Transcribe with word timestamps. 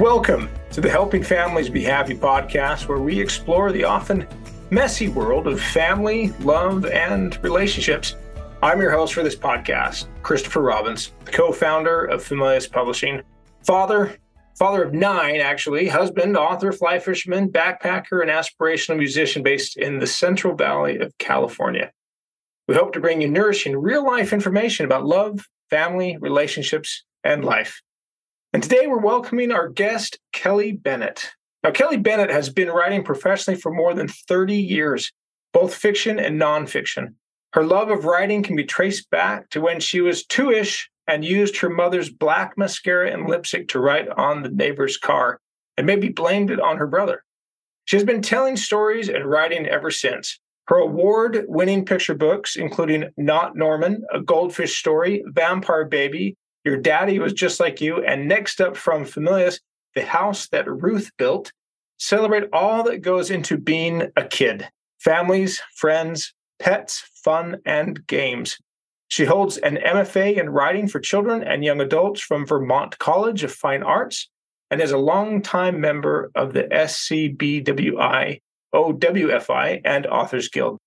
Welcome 0.00 0.48
to 0.70 0.80
the 0.80 0.88
Helping 0.88 1.22
Families 1.22 1.68
Be 1.68 1.82
Happy 1.82 2.14
podcast, 2.14 2.88
where 2.88 3.00
we 3.00 3.20
explore 3.20 3.70
the 3.70 3.84
often 3.84 4.26
messy 4.70 5.08
world 5.08 5.46
of 5.46 5.60
family, 5.60 6.28
love, 6.40 6.86
and 6.86 7.38
relationships. 7.44 8.16
I'm 8.62 8.80
your 8.80 8.92
host 8.92 9.12
for 9.12 9.22
this 9.22 9.36
podcast, 9.36 10.06
Christopher 10.22 10.62
Robbins, 10.62 11.12
co 11.26 11.52
founder 11.52 12.06
of 12.06 12.24
Familius 12.24 12.66
Publishing, 12.66 13.20
father, 13.66 14.16
father 14.58 14.84
of 14.84 14.94
nine, 14.94 15.38
actually, 15.38 15.86
husband, 15.86 16.34
author, 16.34 16.72
fly 16.72 16.98
fisherman, 16.98 17.50
backpacker, 17.50 18.22
and 18.22 18.30
aspirational 18.30 18.96
musician 18.96 19.42
based 19.42 19.76
in 19.76 19.98
the 19.98 20.06
Central 20.06 20.56
Valley 20.56 20.96
of 20.96 21.12
California. 21.18 21.92
We 22.68 22.74
hope 22.74 22.94
to 22.94 23.00
bring 23.00 23.20
you 23.20 23.28
nourishing 23.28 23.76
real 23.76 24.06
life 24.06 24.32
information 24.32 24.86
about 24.86 25.04
love, 25.04 25.46
family, 25.68 26.16
relationships, 26.18 27.04
and 27.22 27.44
life. 27.44 27.82
And 28.52 28.64
today 28.64 28.88
we're 28.88 28.98
welcoming 28.98 29.52
our 29.52 29.68
guest, 29.68 30.18
Kelly 30.32 30.72
Bennett. 30.72 31.30
Now, 31.62 31.70
Kelly 31.70 31.98
Bennett 31.98 32.30
has 32.30 32.50
been 32.50 32.68
writing 32.68 33.04
professionally 33.04 33.60
for 33.60 33.72
more 33.72 33.94
than 33.94 34.08
30 34.08 34.56
years, 34.56 35.12
both 35.52 35.72
fiction 35.72 36.18
and 36.18 36.40
nonfiction. 36.40 37.14
Her 37.52 37.62
love 37.62 37.90
of 37.90 38.06
writing 38.06 38.42
can 38.42 38.56
be 38.56 38.64
traced 38.64 39.08
back 39.10 39.50
to 39.50 39.60
when 39.60 39.78
she 39.78 40.00
was 40.00 40.26
two 40.26 40.50
ish 40.50 40.90
and 41.06 41.24
used 41.24 41.58
her 41.58 41.70
mother's 41.70 42.10
black 42.10 42.58
mascara 42.58 43.12
and 43.12 43.28
lipstick 43.28 43.68
to 43.68 43.78
write 43.78 44.08
on 44.08 44.42
the 44.42 44.50
neighbor's 44.50 44.96
car 44.96 45.38
and 45.76 45.86
maybe 45.86 46.08
blamed 46.08 46.50
it 46.50 46.58
on 46.58 46.76
her 46.76 46.88
brother. 46.88 47.22
She 47.84 47.94
has 47.94 48.04
been 48.04 48.20
telling 48.20 48.56
stories 48.56 49.08
and 49.08 49.24
writing 49.26 49.66
ever 49.66 49.92
since. 49.92 50.40
Her 50.66 50.78
award 50.78 51.44
winning 51.46 51.84
picture 51.84 52.14
books, 52.14 52.56
including 52.56 53.10
Not 53.16 53.54
Norman, 53.54 54.02
A 54.12 54.20
Goldfish 54.20 54.76
Story, 54.76 55.22
Vampire 55.26 55.84
Baby, 55.84 56.36
your 56.64 56.76
daddy 56.76 57.18
was 57.18 57.32
just 57.32 57.60
like 57.60 57.80
you. 57.80 58.04
And 58.04 58.28
next 58.28 58.60
up 58.60 58.76
from 58.76 59.04
Familius, 59.04 59.60
the 59.94 60.04
house 60.04 60.48
that 60.48 60.70
Ruth 60.70 61.10
built. 61.16 61.52
Celebrate 61.98 62.48
all 62.52 62.82
that 62.84 63.02
goes 63.02 63.30
into 63.30 63.58
being 63.58 64.10
a 64.16 64.24
kid 64.24 64.68
families, 64.98 65.62
friends, 65.74 66.34
pets, 66.58 67.02
fun, 67.24 67.58
and 67.64 68.06
games. 68.06 68.58
She 69.08 69.24
holds 69.24 69.56
an 69.58 69.76
MFA 69.76 70.38
in 70.38 70.50
writing 70.50 70.86
for 70.86 71.00
children 71.00 71.42
and 71.42 71.64
young 71.64 71.80
adults 71.80 72.20
from 72.20 72.46
Vermont 72.46 72.98
College 72.98 73.42
of 73.42 73.52
Fine 73.52 73.82
Arts 73.82 74.28
and 74.70 74.80
is 74.80 74.92
a 74.92 74.98
longtime 74.98 75.80
member 75.80 76.30
of 76.34 76.52
the 76.52 76.64
SCBWI, 76.64 78.40
OWFI, 78.74 79.80
and 79.84 80.06
Authors 80.06 80.48
Guild. 80.48 80.78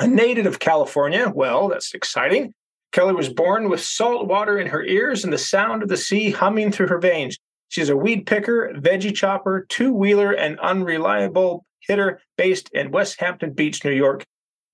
A 0.00 0.06
native 0.06 0.46
of 0.46 0.58
California, 0.58 1.32
well, 1.34 1.68
that's 1.68 1.94
exciting. 1.94 2.52
Kelly 2.94 3.12
was 3.12 3.28
born 3.28 3.68
with 3.68 3.82
salt 3.82 4.28
water 4.28 4.56
in 4.56 4.68
her 4.68 4.84
ears 4.84 5.24
and 5.24 5.32
the 5.32 5.38
sound 5.38 5.82
of 5.82 5.88
the 5.88 5.96
sea 5.96 6.30
humming 6.30 6.70
through 6.70 6.86
her 6.86 7.00
veins. 7.00 7.36
She's 7.68 7.88
a 7.88 7.96
weed 7.96 8.24
picker, 8.24 8.72
veggie 8.76 9.12
chopper, 9.12 9.66
two 9.68 9.92
wheeler, 9.92 10.30
and 10.30 10.60
unreliable 10.60 11.66
hitter 11.80 12.20
based 12.38 12.70
in 12.72 12.92
West 12.92 13.20
Hampton 13.20 13.52
Beach, 13.52 13.84
New 13.84 13.90
York, 13.90 14.24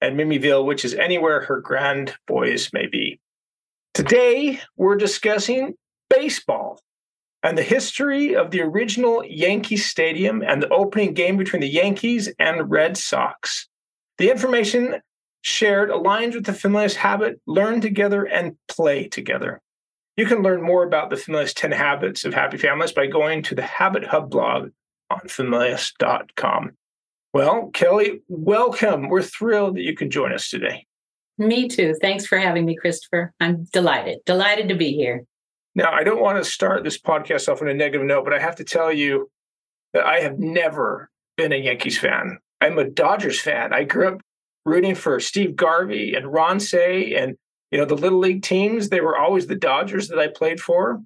and 0.02 0.18
Mimiville, 0.18 0.66
which 0.66 0.84
is 0.84 0.92
anywhere 0.92 1.40
her 1.40 1.62
grand 1.62 2.14
boys 2.26 2.68
may 2.74 2.86
be. 2.86 3.18
Today, 3.94 4.60
we're 4.76 4.96
discussing 4.96 5.72
baseball 6.10 6.78
and 7.42 7.56
the 7.56 7.62
history 7.62 8.36
of 8.36 8.50
the 8.50 8.60
original 8.60 9.24
Yankee 9.24 9.78
Stadium 9.78 10.42
and 10.46 10.62
the 10.62 10.68
opening 10.68 11.14
game 11.14 11.38
between 11.38 11.62
the 11.62 11.68
Yankees 11.68 12.30
and 12.38 12.70
Red 12.70 12.98
Sox. 12.98 13.66
The 14.18 14.30
information 14.30 15.00
shared 15.42 15.90
aligns 15.90 16.34
with 16.34 16.44
the 16.44 16.52
Familius 16.52 16.94
habit 16.94 17.40
learn 17.46 17.80
together 17.80 18.24
and 18.24 18.56
play 18.68 19.08
together. 19.08 19.60
You 20.16 20.26
can 20.26 20.42
learn 20.42 20.62
more 20.62 20.84
about 20.84 21.10
the 21.10 21.16
Familius 21.16 21.54
10 21.54 21.72
habits 21.72 22.24
of 22.24 22.34
happy 22.34 22.58
families 22.58 22.92
by 22.92 23.06
going 23.06 23.42
to 23.44 23.54
the 23.54 23.62
Habit 23.62 24.04
Hub 24.04 24.30
blog 24.30 24.70
on 25.10 25.20
familius.com. 25.20 26.72
Well, 27.32 27.70
Kelly, 27.72 28.20
welcome. 28.28 29.08
We're 29.08 29.22
thrilled 29.22 29.76
that 29.76 29.82
you 29.82 29.94
can 29.94 30.10
join 30.10 30.32
us 30.32 30.50
today. 30.50 30.86
Me 31.38 31.68
too. 31.68 31.94
Thanks 32.00 32.26
for 32.26 32.38
having 32.38 32.66
me, 32.66 32.76
Christopher. 32.76 33.32
I'm 33.40 33.64
delighted, 33.72 34.18
delighted 34.26 34.68
to 34.68 34.74
be 34.74 34.92
here. 34.92 35.24
Now, 35.74 35.92
I 35.92 36.02
don't 36.02 36.20
want 36.20 36.36
to 36.42 36.50
start 36.50 36.84
this 36.84 37.00
podcast 37.00 37.48
off 37.48 37.62
on 37.62 37.68
a 37.68 37.74
negative 37.74 38.06
note, 38.06 38.24
but 38.24 38.34
I 38.34 38.40
have 38.40 38.56
to 38.56 38.64
tell 38.64 38.92
you 38.92 39.30
that 39.94 40.04
I 40.04 40.20
have 40.20 40.38
never 40.38 41.08
been 41.36 41.52
a 41.52 41.56
Yankees 41.56 41.98
fan. 41.98 42.38
I'm 42.60 42.78
a 42.78 42.84
Dodgers 42.84 43.40
fan. 43.40 43.72
I 43.72 43.84
grew 43.84 44.08
up 44.08 44.20
rooting 44.64 44.94
for 44.94 45.20
Steve 45.20 45.56
Garvey 45.56 46.14
and 46.14 46.32
Ron 46.32 46.60
Cey 46.60 47.14
and 47.14 47.36
you 47.70 47.78
know 47.78 47.84
the 47.84 47.96
little 47.96 48.18
league 48.18 48.42
teams. 48.42 48.88
They 48.88 49.00
were 49.00 49.16
always 49.16 49.46
the 49.46 49.54
Dodgers 49.54 50.08
that 50.08 50.18
I 50.18 50.28
played 50.28 50.60
for, 50.60 51.00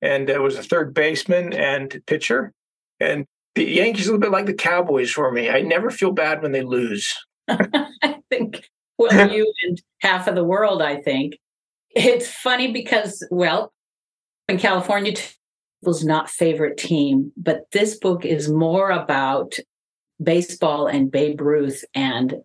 and 0.00 0.30
I 0.30 0.38
was 0.38 0.56
a 0.56 0.62
third 0.62 0.94
baseman 0.94 1.52
and 1.52 2.00
pitcher. 2.06 2.52
And 3.00 3.26
the 3.54 3.64
Yankees 3.64 4.06
a 4.06 4.12
little 4.12 4.20
bit 4.20 4.30
like 4.30 4.46
the 4.46 4.54
Cowboys 4.54 5.10
for 5.10 5.30
me. 5.32 5.50
I 5.50 5.62
never 5.62 5.90
feel 5.90 6.12
bad 6.12 6.42
when 6.42 6.52
they 6.52 6.62
lose. 6.62 7.14
I 7.48 8.18
think 8.30 8.68
well, 8.98 9.32
you 9.32 9.52
and 9.64 9.82
half 10.00 10.28
of 10.28 10.34
the 10.34 10.44
world. 10.44 10.82
I 10.82 10.96
think 10.96 11.38
it's 11.90 12.28
funny 12.28 12.72
because 12.72 13.26
well, 13.30 13.72
in 14.48 14.58
California. 14.58 15.14
Was 15.84 16.04
not 16.04 16.30
favorite 16.30 16.76
team, 16.76 17.32
but 17.36 17.62
this 17.72 17.98
book 17.98 18.24
is 18.24 18.48
more 18.48 18.92
about 18.92 19.56
baseball 20.22 20.86
and 20.86 21.10
Babe 21.10 21.40
Ruth 21.40 21.84
and 21.92 22.36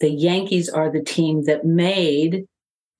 the 0.00 0.10
Yankees 0.10 0.68
are 0.68 0.90
the 0.90 1.02
team 1.02 1.44
that 1.44 1.64
made 1.64 2.46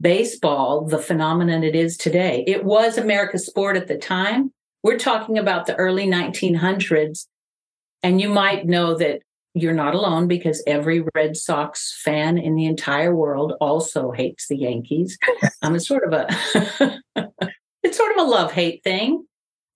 baseball 0.00 0.86
the 0.86 0.98
phenomenon 0.98 1.64
it 1.64 1.74
is 1.74 1.96
today. 1.96 2.44
It 2.46 2.64
was 2.64 2.98
America's 2.98 3.46
sport 3.46 3.76
at 3.76 3.86
the 3.86 3.98
time. 3.98 4.52
We're 4.82 4.98
talking 4.98 5.38
about 5.38 5.66
the 5.66 5.74
early 5.76 6.06
1900s. 6.06 7.26
And 8.02 8.20
you 8.20 8.28
might 8.28 8.66
know 8.66 8.96
that 8.96 9.22
you're 9.54 9.72
not 9.72 9.94
alone 9.94 10.28
because 10.28 10.62
every 10.66 11.02
Red 11.14 11.36
Sox 11.36 11.98
fan 12.04 12.36
in 12.36 12.54
the 12.54 12.66
entire 12.66 13.14
world 13.14 13.54
also 13.60 14.10
hates 14.10 14.48
the 14.48 14.56
Yankees. 14.56 15.18
um, 15.62 15.74
it's 15.76 15.88
sort 15.88 16.04
of 16.04 16.12
a 16.12 17.00
it's 17.82 17.96
sort 17.96 18.12
of 18.12 18.26
a 18.26 18.28
love 18.28 18.52
hate 18.52 18.84
thing. 18.84 19.26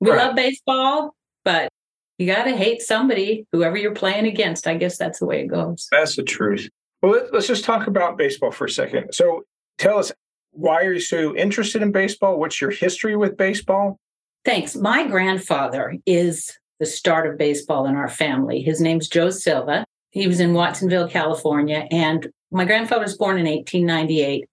We 0.01 0.11
right. 0.11 0.27
love 0.27 0.37
baseball, 0.37 1.15
but 1.45 1.71
you 2.19 2.27
got 2.27 2.45
to 2.45 2.55
hate 2.55 2.83
somebody, 2.83 3.47
whoever 3.53 3.79
you're 3.79 3.95
playing 3.95 4.27
against. 4.27 4.67
I 4.67 4.75
guess 4.75 4.99
that's 4.99 5.19
the 5.19 5.27
way 5.27 5.41
it 5.41 5.47
goes. 5.47 5.89
That's 5.91 6.17
the 6.17 6.23
truth. 6.23 6.69
Well, 7.03 7.29
let's 7.33 7.47
just 7.47 7.65
talk 7.65 7.87
about 7.87 8.19
baseball 8.19 8.51
for 8.51 8.67
a 8.67 8.71
second. 8.71 9.13
So 9.13 9.45
tell 9.79 9.99
us, 9.99 10.13
why 10.53 10.85
are 10.85 10.93
you 10.93 11.01
so 11.01 11.35
interested 11.35 11.81
in 11.83 11.93
baseball? 11.93 12.39
What's 12.39 12.61
your 12.61 12.71
history 12.71 13.17
with 13.17 13.37
baseball? 13.37 13.99
Thanks. 14.45 14.75
My 14.77 15.07
grandfather 15.07 15.97
is 16.07 16.59
the 16.79 16.87
start 16.87 17.31
of 17.31 17.39
baseball 17.39 17.87
in 17.87 17.95
our 17.95 18.09
family. 18.09 18.63
His 18.63 18.81
name's 18.81 19.09
Joe 19.09 19.31
Silva. 19.31 19.85
He 20.11 20.27
was 20.27 20.41
in 20.41 20.55
Watsonville, 20.55 21.09
California. 21.09 21.87
And 21.91 22.29
my 22.51 22.65
grandfather 22.65 23.03
was 23.03 23.17
born 23.17 23.39
in 23.39 23.47
1898. 23.47 24.47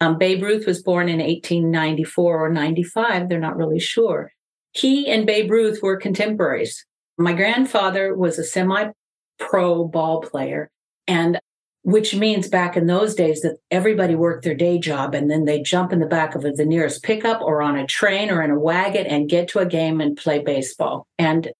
Um, 0.00 0.18
Babe 0.18 0.42
Ruth 0.42 0.66
was 0.66 0.82
born 0.82 1.08
in 1.08 1.18
1894 1.18 2.46
or 2.46 2.50
95. 2.50 3.28
They're 3.28 3.38
not 3.38 3.56
really 3.56 3.80
sure. 3.80 4.32
He 4.72 5.10
and 5.10 5.26
Babe 5.26 5.50
Ruth 5.50 5.82
were 5.82 5.96
contemporaries. 5.96 6.86
My 7.18 7.32
grandfather 7.32 8.14
was 8.14 8.38
a 8.38 8.44
semi 8.44 8.90
pro 9.38 9.84
ball 9.84 10.20
player. 10.20 10.70
And 11.06 11.40
which 11.82 12.14
means 12.14 12.48
back 12.48 12.76
in 12.76 12.86
those 12.86 13.14
days 13.14 13.40
that 13.40 13.56
everybody 13.70 14.14
worked 14.14 14.44
their 14.44 14.54
day 14.54 14.78
job 14.78 15.14
and 15.14 15.30
then 15.30 15.44
they 15.44 15.62
jump 15.62 15.92
in 15.92 15.98
the 15.98 16.06
back 16.06 16.34
of 16.34 16.42
the 16.42 16.64
nearest 16.66 17.02
pickup 17.02 17.40
or 17.40 17.62
on 17.62 17.76
a 17.76 17.86
train 17.86 18.30
or 18.30 18.42
in 18.42 18.50
a 18.50 18.58
wagon 18.58 19.06
and 19.06 19.30
get 19.30 19.48
to 19.48 19.58
a 19.58 19.66
game 19.66 20.00
and 20.00 20.16
play 20.16 20.40
baseball. 20.40 21.06
And 21.18 21.50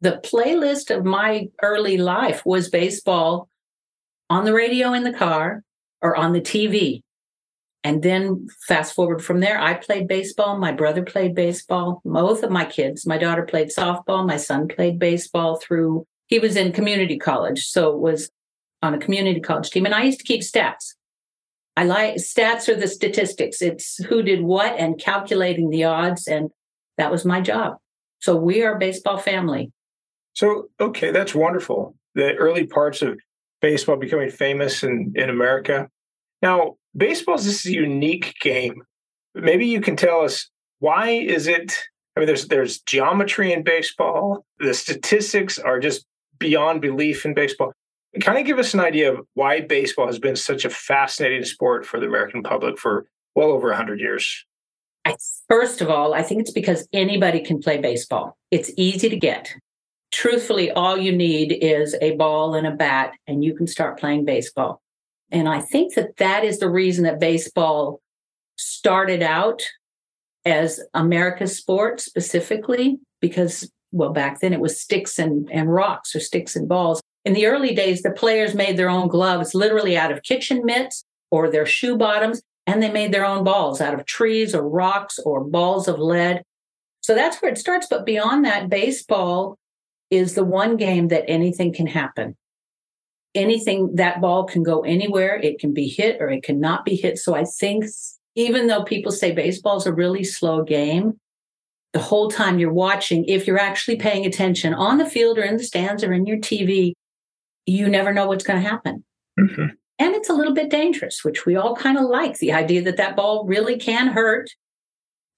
the 0.00 0.20
playlist 0.22 0.94
of 0.94 1.04
my 1.04 1.48
early 1.62 1.96
life 1.96 2.44
was 2.46 2.68
baseball 2.68 3.48
on 4.30 4.44
the 4.44 4.54
radio 4.54 4.92
in 4.92 5.02
the 5.02 5.12
car 5.12 5.62
or 6.02 6.16
on 6.16 6.32
the 6.32 6.40
TV. 6.40 7.00
And 7.82 8.02
then 8.02 8.46
fast 8.66 8.94
forward 8.94 9.22
from 9.22 9.40
there, 9.40 9.60
I 9.60 9.74
played 9.74 10.08
baseball. 10.08 10.56
My 10.56 10.72
brother 10.72 11.02
played 11.02 11.34
baseball. 11.34 12.00
Both 12.04 12.42
of 12.42 12.50
my 12.50 12.64
kids, 12.64 13.06
my 13.06 13.18
daughter 13.18 13.42
played 13.42 13.68
softball. 13.68 14.26
My 14.26 14.36
son 14.36 14.68
played 14.68 14.98
baseball 14.98 15.56
through, 15.56 16.06
he 16.26 16.38
was 16.38 16.56
in 16.56 16.72
community 16.72 17.18
college. 17.18 17.66
So 17.66 17.90
it 17.90 17.98
was 17.98 18.30
on 18.84 18.94
a 18.94 18.98
community 18.98 19.40
college 19.40 19.70
team, 19.70 19.86
and 19.86 19.94
I 19.94 20.04
used 20.04 20.18
to 20.18 20.24
keep 20.24 20.42
stats. 20.42 20.94
I 21.76 21.84
like 21.84 22.16
stats 22.16 22.68
are 22.68 22.76
the 22.76 22.86
statistics. 22.86 23.60
It's 23.60 23.96
who 24.04 24.22
did 24.22 24.42
what 24.42 24.78
and 24.78 25.00
calculating 25.00 25.70
the 25.70 25.84
odds, 25.84 26.28
and 26.28 26.50
that 26.98 27.10
was 27.10 27.24
my 27.24 27.40
job. 27.40 27.78
So 28.20 28.36
we 28.36 28.62
are 28.62 28.76
a 28.76 28.78
baseball 28.78 29.18
family. 29.18 29.72
So 30.34 30.68
okay, 30.78 31.10
that's 31.10 31.34
wonderful. 31.34 31.96
The 32.14 32.34
early 32.34 32.66
parts 32.66 33.02
of 33.02 33.18
baseball 33.60 33.96
becoming 33.96 34.30
famous 34.30 34.84
in, 34.84 35.12
in 35.16 35.30
America. 35.30 35.88
Now, 36.42 36.76
baseball 36.96 37.36
is 37.36 37.46
this 37.46 37.64
unique 37.64 38.34
game. 38.40 38.82
Maybe 39.34 39.66
you 39.66 39.80
can 39.80 39.96
tell 39.96 40.20
us 40.20 40.48
why 40.78 41.08
is 41.10 41.46
it 41.46 41.74
I 42.16 42.20
mean, 42.20 42.26
there's 42.26 42.46
there's 42.48 42.80
geometry 42.80 43.52
in 43.52 43.64
baseball. 43.64 44.44
The 44.60 44.74
statistics 44.74 45.58
are 45.58 45.80
just 45.80 46.06
beyond 46.38 46.80
belief 46.80 47.24
in 47.24 47.34
baseball 47.34 47.72
kind 48.20 48.38
of 48.38 48.46
give 48.46 48.58
us 48.58 48.74
an 48.74 48.80
idea 48.80 49.12
of 49.12 49.26
why 49.34 49.60
baseball 49.60 50.06
has 50.06 50.18
been 50.18 50.36
such 50.36 50.64
a 50.64 50.70
fascinating 50.70 51.44
sport 51.44 51.84
for 51.84 51.98
the 51.98 52.06
American 52.06 52.42
public 52.42 52.78
for 52.78 53.06
well 53.34 53.50
over 53.50 53.68
100 53.68 54.00
years. 54.00 54.44
I, 55.04 55.16
first 55.48 55.80
of 55.80 55.90
all, 55.90 56.14
I 56.14 56.22
think 56.22 56.40
it's 56.40 56.52
because 56.52 56.88
anybody 56.92 57.40
can 57.40 57.60
play 57.60 57.78
baseball. 57.78 58.36
It's 58.50 58.70
easy 58.76 59.08
to 59.08 59.16
get. 59.16 59.52
Truthfully, 60.12 60.70
all 60.70 60.96
you 60.96 61.12
need 61.12 61.52
is 61.52 61.96
a 62.00 62.12
ball 62.12 62.54
and 62.54 62.66
a 62.66 62.70
bat, 62.70 63.14
and 63.26 63.44
you 63.44 63.54
can 63.54 63.66
start 63.66 63.98
playing 63.98 64.24
baseball. 64.24 64.80
And 65.30 65.48
I 65.48 65.60
think 65.60 65.94
that 65.94 66.16
that 66.18 66.44
is 66.44 66.60
the 66.60 66.70
reason 66.70 67.04
that 67.04 67.18
baseball 67.18 68.00
started 68.56 69.22
out 69.22 69.62
as 70.44 70.80
America's 70.94 71.56
sport 71.56 72.00
specifically, 72.00 72.98
because, 73.20 73.70
well, 73.90 74.12
back 74.12 74.40
then 74.40 74.52
it 74.52 74.60
was 74.60 74.80
sticks 74.80 75.18
and, 75.18 75.50
and 75.50 75.72
rocks 75.72 76.14
or 76.14 76.20
sticks 76.20 76.54
and 76.54 76.68
balls. 76.68 77.02
In 77.24 77.32
the 77.32 77.46
early 77.46 77.74
days, 77.74 78.02
the 78.02 78.10
players 78.10 78.54
made 78.54 78.76
their 78.76 78.90
own 78.90 79.08
gloves 79.08 79.54
literally 79.54 79.96
out 79.96 80.12
of 80.12 80.22
kitchen 80.22 80.62
mitts 80.64 81.04
or 81.30 81.50
their 81.50 81.66
shoe 81.66 81.96
bottoms, 81.96 82.42
and 82.66 82.82
they 82.82 82.90
made 82.90 83.12
their 83.12 83.24
own 83.24 83.44
balls 83.44 83.80
out 83.80 83.94
of 83.94 84.04
trees 84.04 84.54
or 84.54 84.68
rocks 84.68 85.18
or 85.24 85.42
balls 85.42 85.88
of 85.88 85.98
lead. 85.98 86.42
So 87.00 87.14
that's 87.14 87.40
where 87.40 87.50
it 87.50 87.58
starts. 87.58 87.86
But 87.88 88.06
beyond 88.06 88.44
that, 88.44 88.68
baseball 88.68 89.58
is 90.10 90.34
the 90.34 90.44
one 90.44 90.76
game 90.76 91.08
that 91.08 91.28
anything 91.28 91.72
can 91.72 91.86
happen. 91.86 92.36
Anything, 93.34 93.96
that 93.96 94.20
ball 94.20 94.44
can 94.44 94.62
go 94.62 94.82
anywhere. 94.82 95.36
It 95.36 95.58
can 95.58 95.74
be 95.74 95.88
hit 95.88 96.20
or 96.20 96.28
it 96.28 96.42
cannot 96.42 96.84
be 96.84 96.94
hit. 96.94 97.18
So 97.18 97.34
I 97.34 97.44
think 97.44 97.86
even 98.34 98.66
though 98.66 98.84
people 98.84 99.12
say 99.12 99.32
baseball 99.32 99.78
is 99.78 99.86
a 99.86 99.92
really 99.92 100.24
slow 100.24 100.62
game, 100.62 101.18
the 101.92 102.00
whole 102.00 102.30
time 102.30 102.58
you're 102.58 102.72
watching, 102.72 103.24
if 103.26 103.46
you're 103.46 103.58
actually 103.58 103.96
paying 103.96 104.26
attention 104.26 104.74
on 104.74 104.98
the 104.98 105.08
field 105.08 105.38
or 105.38 105.42
in 105.42 105.56
the 105.56 105.64
stands 105.64 106.02
or 106.02 106.12
in 106.12 106.26
your 106.26 106.38
TV, 106.38 106.94
you 107.66 107.88
never 107.88 108.12
know 108.12 108.26
what's 108.26 108.44
going 108.44 108.62
to 108.62 108.68
happen. 108.68 109.04
Mm-hmm. 109.38 109.66
And 109.98 110.14
it's 110.14 110.28
a 110.28 110.34
little 110.34 110.54
bit 110.54 110.70
dangerous, 110.70 111.24
which 111.24 111.46
we 111.46 111.56
all 111.56 111.76
kind 111.76 111.98
of 111.98 112.04
like 112.04 112.38
the 112.38 112.52
idea 112.52 112.82
that 112.82 112.96
that 112.96 113.16
ball 113.16 113.46
really 113.46 113.78
can 113.78 114.08
hurt, 114.08 114.50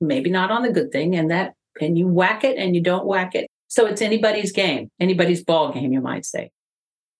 maybe 0.00 0.31
not 0.31 0.50
on 0.50 0.62
the 0.62 0.73
good 0.73 0.90
thing, 0.90 1.14
and 1.14 1.31
that, 1.31 1.55
and 1.81 1.99
you 1.99 2.08
whack 2.08 2.43
it 2.43 2.56
and 2.56 2.75
you 2.75 2.82
don't 2.82 3.06
whack 3.06 3.34
it. 3.34 3.49
So 3.69 3.87
it's 3.87 4.00
anybody's 4.00 4.52
game, 4.52 4.90
anybody's 4.99 5.44
ball 5.44 5.73
game, 5.73 5.93
you 5.93 6.00
might 6.00 6.25
say. 6.25 6.50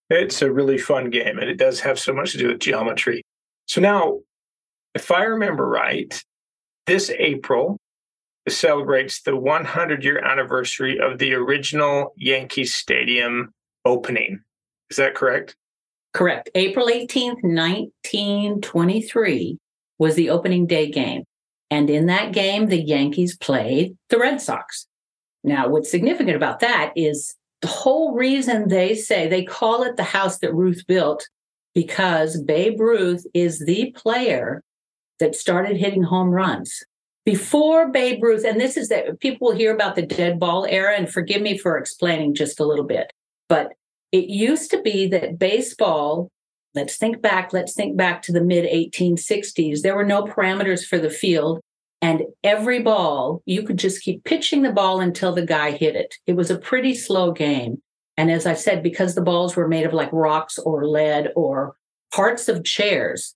It's 0.09 0.41
a 0.41 0.53
really 0.53 0.79
fun 0.79 1.11
game, 1.11 1.39
and 1.39 1.51
it 1.51 1.59
does 1.59 1.81
have 1.81 1.99
so 1.99 2.15
much 2.15 2.33
to 2.33 2.39
do 2.39 2.49
with 2.49 2.61
geometry. 2.61 3.23
So 3.67 3.81
now, 3.81 4.21
if 4.95 5.11
I 5.11 5.25
remember 5.25 5.69
right, 5.69 6.23
this 6.87 7.11
April 7.11 7.79
celebrates 8.49 9.23
the 9.23 9.37
100 9.37 10.05
year 10.05 10.25
anniversary 10.25 10.99
of 11.01 11.19
the 11.19 11.35
original 11.35 12.13
Yankee 12.17 12.65
Stadium 12.65 13.53
opening. 13.85 14.41
Is 14.91 14.97
that 14.97 15.15
correct? 15.15 15.57
Correct. 16.13 16.51
April 16.55 16.87
18th, 16.87 17.43
1923 17.43 19.59
was 19.99 20.15
the 20.15 20.31
opening 20.31 20.67
day 20.67 20.91
game. 20.91 21.25
And 21.71 21.91
in 21.91 22.07
that 22.07 22.33
game, 22.33 22.67
the 22.67 22.81
Yankees 22.81 23.37
played 23.37 23.97
the 24.09 24.19
Red 24.19 24.41
Sox. 24.41 24.87
Now, 25.43 25.69
what's 25.69 25.91
significant 25.91 26.37
about 26.37 26.61
that 26.61 26.93
is 26.97 27.35
the 27.61 27.69
whole 27.69 28.15
reason 28.15 28.69
they 28.69 28.95
say 28.95 29.29
they 29.29 29.45
call 29.45 29.83
it 29.83 29.97
the 29.97 30.05
house 30.05 30.39
that 30.39 30.55
Ruth 30.55 30.85
built 30.87 31.29
because 31.75 32.41
Babe 32.41 32.81
Ruth 32.81 33.27
is 33.35 33.65
the 33.65 33.93
player 33.97 34.63
that 35.19 35.35
started 35.35 35.77
hitting 35.77 36.03
home 36.03 36.31
runs. 36.31 36.83
Before 37.25 37.91
Babe 37.91 38.23
Ruth, 38.23 38.45
and 38.45 38.61
this 38.61 38.77
is 38.77 38.89
that 38.89 39.19
people 39.21 39.49
will 39.49 39.57
hear 39.57 39.75
about 39.75 39.97
the 39.97 40.07
dead 40.07 40.39
ball 40.39 40.67
era, 40.69 40.95
and 40.97 41.11
forgive 41.11 41.43
me 41.43 41.59
for 41.59 41.77
explaining 41.77 42.35
just 42.35 42.61
a 42.61 42.65
little 42.65 42.85
bit, 42.85 43.13
but 43.49 43.73
it 44.17 44.29
used 44.29 44.71
to 44.71 44.81
be 44.83 45.07
that 45.09 45.39
baseball, 45.39 46.31
let's 46.75 46.97
think 46.97 47.21
back, 47.21 47.53
let's 47.53 47.75
think 47.75 47.97
back 47.97 48.23
to 48.23 48.33
the 48.33 48.41
mid 48.41 48.65
1860s. 48.65 49.83
There 49.83 49.97
were 49.97 50.05
no 50.05 50.25
parameters 50.25 50.87
for 50.87 50.99
the 50.99 51.11
field. 51.11 51.61
And 52.03 52.23
every 52.45 52.83
ball, 52.83 53.43
you 53.47 53.63
could 53.63 53.79
just 53.79 54.03
keep 54.03 54.25
pitching 54.25 54.63
the 54.63 54.73
ball 54.73 55.01
until 55.01 55.33
the 55.35 55.47
guy 55.47 55.71
hit 55.71 55.97
it. 55.97 56.15
It 56.27 56.35
was 56.35 56.51
a 56.51 56.59
pretty 56.59 56.95
slow 56.95 57.33
game. 57.33 57.83
And 58.17 58.31
as 58.31 58.47
I 58.47 58.55
said, 58.55 58.83
because 58.83 59.15
the 59.15 59.23
balls 59.23 59.57
were 59.57 59.69
made 59.69 59.87
of 59.87 59.93
like 59.93 60.13
rocks 60.13 60.59
or 60.59 60.87
lead 60.87 61.33
or 61.35 61.77
parts 62.15 62.49
of 62.49 62.65
chairs, 62.65 63.35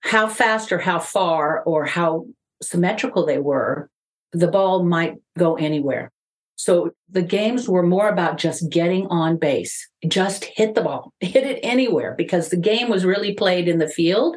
how 0.00 0.28
fast 0.28 0.72
or 0.72 0.78
how 0.78 0.98
far 0.98 1.62
or 1.64 1.84
how 1.84 2.26
symmetrical 2.62 3.26
they 3.26 3.38
were, 3.38 3.90
the 4.32 4.48
ball 4.48 4.84
might 4.84 5.16
go 5.36 5.56
anywhere. 5.56 6.10
So 6.58 6.90
the 7.08 7.22
games 7.22 7.68
were 7.68 7.84
more 7.84 8.08
about 8.08 8.36
just 8.36 8.68
getting 8.68 9.06
on 9.06 9.36
base, 9.36 9.88
just 10.08 10.44
hit 10.44 10.74
the 10.74 10.82
ball, 10.82 11.12
hit 11.20 11.44
it 11.44 11.60
anywhere, 11.62 12.14
because 12.18 12.48
the 12.48 12.56
game 12.56 12.88
was 12.88 13.04
really 13.04 13.32
played 13.32 13.68
in 13.68 13.78
the 13.78 13.88
field 13.88 14.36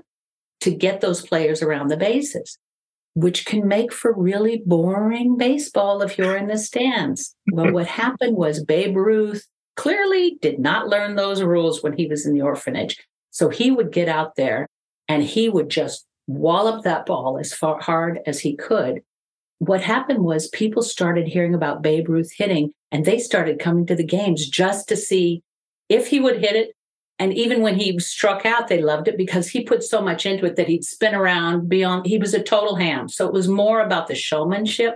to 0.61 0.69
get 0.69 1.01
those 1.01 1.25
players 1.25 1.63
around 1.63 1.87
the 1.87 1.97
bases, 1.97 2.59
which 3.15 3.47
can 3.47 3.67
make 3.67 3.91
for 3.91 4.13
really 4.15 4.61
boring 4.67 5.35
baseball 5.35 6.03
if 6.03 6.19
you're 6.19 6.37
in 6.37 6.47
the 6.47 6.59
stands. 6.59 7.35
But 7.47 7.73
what 7.73 7.87
happened 8.03 8.37
was 8.37 8.63
Babe 8.63 8.95
Ruth 8.95 9.47
clearly 9.75 10.37
did 10.43 10.59
not 10.59 10.89
learn 10.89 11.15
those 11.15 11.41
rules 11.41 11.81
when 11.81 11.93
he 11.93 12.05
was 12.05 12.27
in 12.27 12.33
the 12.33 12.41
orphanage. 12.41 12.97
So 13.31 13.49
he 13.49 13.71
would 13.71 13.91
get 13.91 14.07
out 14.07 14.35
there 14.35 14.67
and 15.07 15.23
he 15.23 15.49
would 15.49 15.69
just 15.69 16.05
wallop 16.27 16.83
that 16.83 17.07
ball 17.07 17.39
as 17.39 17.51
far 17.51 17.81
hard 17.81 18.19
as 18.27 18.41
he 18.41 18.55
could 18.55 19.01
what 19.61 19.83
happened 19.83 20.23
was 20.23 20.47
people 20.47 20.81
started 20.81 21.27
hearing 21.27 21.53
about 21.53 21.83
Babe 21.83 22.09
Ruth 22.09 22.31
hitting 22.35 22.71
and 22.91 23.05
they 23.05 23.19
started 23.19 23.59
coming 23.59 23.85
to 23.85 23.95
the 23.95 24.03
games 24.03 24.49
just 24.49 24.87
to 24.87 24.97
see 24.97 25.43
if 25.87 26.07
he 26.07 26.19
would 26.19 26.39
hit 26.39 26.55
it. 26.55 26.71
And 27.19 27.31
even 27.35 27.61
when 27.61 27.75
he 27.75 27.99
struck 27.99 28.43
out, 28.43 28.69
they 28.69 28.81
loved 28.81 29.07
it 29.07 29.19
because 29.19 29.49
he 29.49 29.63
put 29.63 29.83
so 29.83 30.01
much 30.01 30.25
into 30.25 30.47
it 30.47 30.55
that 30.55 30.67
he'd 30.67 30.83
spin 30.83 31.13
around 31.13 31.69
beyond, 31.69 32.07
he 32.07 32.17
was 32.17 32.33
a 32.33 32.41
total 32.41 32.75
ham. 32.75 33.07
So 33.07 33.27
it 33.27 33.33
was 33.33 33.47
more 33.47 33.81
about 33.81 34.07
the 34.07 34.15
showmanship. 34.15 34.95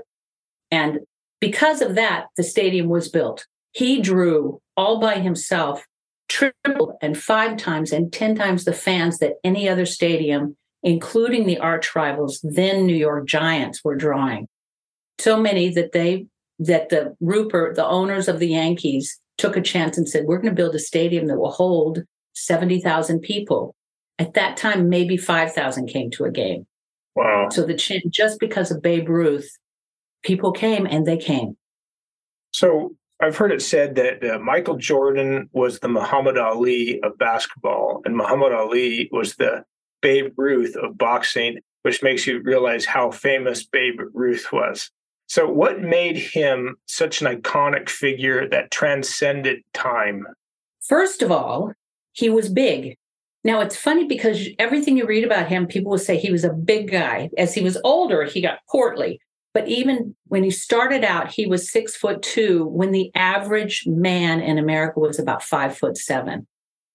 And 0.72 1.02
because 1.40 1.84
of 1.84 1.94
that, 1.94 2.26
the 2.36 2.42
stadium 2.42 2.90
was 2.90 3.08
built. 3.08 3.46
He 3.72 4.02
drew 4.02 4.64
all 4.76 5.00
by 5.00 5.20
himself 5.20 5.86
triple 6.28 6.98
and 7.04 7.16
five 7.16 7.58
times 7.58 7.92
and 7.92 8.12
10 8.12 8.34
times 8.34 8.66
the 8.66 8.74
fans 8.74 9.20
that 9.20 9.34
any 9.44 9.70
other 9.70 9.86
stadium, 9.86 10.58
including 10.82 11.46
the 11.46 11.60
arch 11.60 11.96
rivals, 11.96 12.40
then 12.42 12.88
New 12.88 12.96
York 12.96 13.28
Giants, 13.28 13.84
were 13.84 13.96
drawing 13.96 14.48
so 15.20 15.38
many 15.38 15.70
that 15.70 15.92
they 15.92 16.28
that 16.60 16.90
the 16.90 17.16
Ruppert, 17.22 17.76
the 17.76 17.86
owners 17.86 18.28
of 18.28 18.40
the 18.40 18.48
Yankees, 18.48 19.20
took 19.38 19.58
a 19.58 19.62
chance 19.62 19.98
and 19.98 20.08
said, 20.08 20.26
"We're 20.26 20.38
going 20.38 20.56
to 20.56 20.62
build 20.62 20.76
a 20.76 20.80
stadium 20.80 21.28
that 21.28 21.38
will 21.38 21.52
hold 21.52 22.04
seventy 22.34 22.80
thousand 22.80 23.22
people." 23.22 23.76
At 24.18 24.34
that 24.34 24.56
time, 24.56 24.90
maybe 24.90 25.18
five 25.18 25.54
thousand 25.54 25.88
came 25.88 26.10
to 26.12 26.26
a 26.26 26.32
game. 26.32 26.66
Wow! 27.16 27.50
So 27.50 27.66
the 27.66 27.76
just 28.10 28.40
because 28.40 28.72
of 28.72 28.82
Babe 28.82 29.10
Ruth, 29.10 29.50
people 30.24 30.52
came 30.52 30.86
and 30.86 31.06
they 31.06 31.18
came. 31.18 31.58
So 32.52 32.96
I've 33.22 33.38
heard 33.38 33.52
it 33.52 33.62
said 33.62 33.96
that 33.96 34.24
uh, 34.24 34.40
Michael 34.40 34.78
Jordan 34.78 35.50
was 35.54 35.80
the 35.80 35.88
Muhammad 35.88 36.38
Ali 36.38 37.02
of 37.02 37.18
basketball, 37.18 38.02
and 38.06 38.16
Muhammad 38.16 38.54
Ali 38.54 39.10
was 39.12 39.36
the 39.36 39.64
Babe 40.02 40.34
Ruth 40.38 40.76
of 40.76 40.98
boxing, 40.98 41.60
which 41.84 42.04
makes 42.04 42.28
you 42.28 42.42
realize 42.42 42.86
how 42.86 43.12
famous 43.12 43.66
Babe 43.66 44.00
Ruth 44.14 44.52
was. 44.52 44.92
So, 45.28 45.50
what 45.50 45.82
made 45.82 46.18
him 46.18 46.76
such 46.86 47.22
an 47.22 47.28
iconic 47.28 47.90
figure 47.90 48.48
that 48.50 48.72
transcended 48.72 49.62
time? 49.74 50.26
First 50.88 51.22
of 51.22 51.32
all, 51.32 51.74
he 52.14 52.30
was 52.30 52.50
big. 52.50 52.96
Now, 53.44 53.62
it's 53.62 53.76
funny 53.76 54.06
because 54.06 54.48
everything 54.60 54.98
you 54.98 55.06
read 55.06 55.24
about 55.24 55.48
him, 55.48 55.68
people 55.68 55.92
will 55.92 56.00
say 56.00 56.18
he 56.18 56.32
was 56.32 56.44
a 56.44 56.54
big 56.54 56.92
guy. 56.92 57.30
As 57.38 57.54
he 57.54 57.62
was 57.62 57.78
older, 57.84 58.24
he 58.24 58.42
got 58.42 58.60
portly. 58.70 59.20
But 59.54 59.68
even 59.68 60.16
when 60.28 60.44
he 60.44 60.52
started 60.52 61.04
out, 61.04 61.32
he 61.32 61.46
was 61.46 61.72
six 61.72 61.96
foot 61.96 62.22
two, 62.22 62.66
when 62.66 62.92
the 62.92 63.12
average 63.16 63.84
man 63.88 64.42
in 64.42 64.58
America 64.58 65.00
was 65.00 65.18
about 65.18 65.44
five 65.44 65.78
foot 65.78 65.98
seven. 65.98 66.46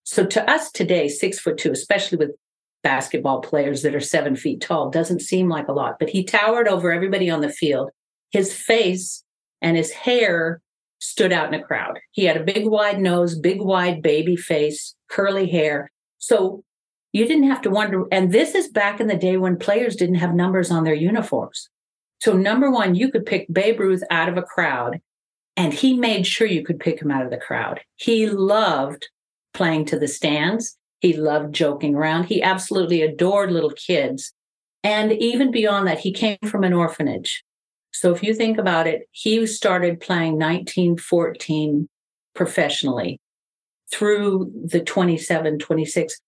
So 0.05 0.27
to 0.27 0.51
us 0.51 0.71
today, 0.71 1.09
six 1.09 1.39
foot 1.39 1.57
two, 1.57 1.73
especially 1.73 2.19
with 2.19 2.31
basketball 2.83 3.41
players 3.41 3.83
that 3.83 3.95
are 3.95 4.01
seven 4.01 4.37
feet 4.37 4.61
tall, 4.61 4.91
doesn't 4.91 5.21
seem 5.21 5.49
like 5.49 5.69
a 5.69 5.73
lot. 5.73 5.99
But 5.99 6.11
he 6.11 6.25
towered 6.25 6.69
over 6.69 6.93
everybody 6.93 7.31
on 7.31 7.41
the 7.41 7.49
field 7.49 7.91
his 8.31 8.55
face 8.55 9.25
and 9.61 9.77
his 9.77 9.91
hair 9.91 10.61
stood 11.01 11.33
out 11.33 11.53
in 11.53 11.61
a 11.61 11.65
crowd. 11.65 11.99
He 12.13 12.25
had 12.25 12.37
a 12.37 12.45
big 12.45 12.67
wide 12.67 13.01
nose, 13.01 13.39
big 13.39 13.61
wide 13.61 14.03
baby 14.03 14.37
face, 14.37 14.95
curly 15.09 15.51
hair. 15.51 15.91
So 16.19 16.63
you 17.13 17.27
didn't 17.27 17.49
have 17.49 17.63
to 17.63 17.71
wonder. 17.71 18.05
And 18.13 18.33
this 18.33 18.55
is 18.55 18.69
back 18.69 19.01
in 19.01 19.09
the 19.09 19.17
day 19.17 19.37
when 19.37 19.57
players 19.57 19.97
didn't 19.97 20.17
have 20.17 20.35
numbers 20.35 20.71
on 20.71 20.85
their 20.85 20.95
uniforms. 20.95 21.69
So, 22.21 22.35
number 22.35 22.71
one, 22.71 22.95
you 22.95 23.11
could 23.11 23.25
pick 23.25 23.47
Babe 23.51 23.81
Ruth 23.81 24.03
out 24.11 24.29
of 24.29 24.37
a 24.37 24.43
crowd, 24.43 25.01
and 25.57 25.73
he 25.73 25.95
made 25.95 26.27
sure 26.27 26.47
you 26.47 26.63
could 26.63 26.79
pick 26.79 27.01
him 27.01 27.11
out 27.11 27.25
of 27.25 27.31
the 27.31 27.39
crowd. 27.39 27.81
He 27.97 28.27
loved 28.29 29.09
playing 29.55 29.87
to 29.87 29.99
the 29.99 30.07
stands. 30.07 30.77
He 31.01 31.15
loved 31.15 31.55
joking 31.55 31.95
around. 31.95 32.25
He 32.25 32.43
absolutely 32.43 33.01
adored 33.01 33.51
little 33.51 33.71
kids. 33.71 34.33
And 34.85 35.13
even 35.13 35.51
beyond 35.51 35.87
that, 35.87 36.01
he 36.01 36.13
came 36.13 36.39
from 36.47 36.63
an 36.63 36.75
orphanage. 36.75 37.43
So 37.93 38.13
if 38.13 38.23
you 38.23 38.35
think 38.35 38.59
about 38.59 38.87
it, 38.87 39.09
he 39.13 39.47
started 39.47 40.01
playing 40.01 40.35
1914 40.35 41.89
professionally 42.35 43.21
through 43.93 44.53
the 44.65 44.81
27, 44.81 45.59
26, 45.59 46.21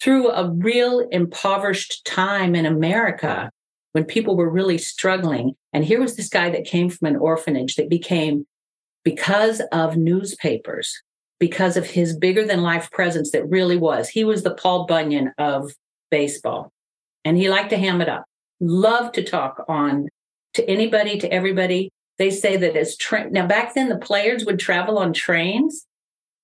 through 0.00 0.30
a 0.30 0.50
real 0.50 1.08
impoverished 1.10 2.04
time 2.04 2.54
in 2.54 2.66
America. 2.66 3.50
when 3.92 4.04
people 4.04 4.36
were 4.36 4.48
really 4.48 4.78
struggling. 4.78 5.54
And 5.72 5.84
here 5.84 6.00
was 6.00 6.16
this 6.16 6.28
guy 6.28 6.50
that 6.50 6.64
came 6.64 6.90
from 6.90 7.08
an 7.08 7.16
orphanage 7.16 7.76
that 7.76 7.88
became, 7.88 8.46
because 9.04 9.60
of 9.72 9.96
newspapers, 9.96 11.02
because 11.40 11.76
of 11.76 11.86
his 11.86 12.16
bigger 12.16 12.44
than 12.44 12.62
life 12.62 12.90
presence 12.90 13.30
that 13.30 13.48
really 13.48 13.76
was, 13.76 14.08
he 14.08 14.24
was 14.24 14.42
the 14.42 14.54
Paul 14.54 14.86
Bunyan 14.86 15.32
of 15.38 15.72
baseball. 16.10 16.70
And 17.24 17.36
he 17.36 17.48
liked 17.48 17.70
to 17.70 17.78
ham 17.78 18.00
it 18.00 18.08
up, 18.08 18.24
loved 18.60 19.14
to 19.14 19.24
talk 19.24 19.64
on 19.68 20.08
to 20.54 20.68
anybody, 20.68 21.18
to 21.18 21.32
everybody. 21.32 21.90
They 22.18 22.30
say 22.30 22.56
that 22.56 22.76
as 22.76 22.96
now 23.30 23.46
back 23.46 23.74
then, 23.74 23.88
the 23.88 23.98
players 23.98 24.44
would 24.44 24.58
travel 24.58 24.98
on 24.98 25.12
trains. 25.12 25.86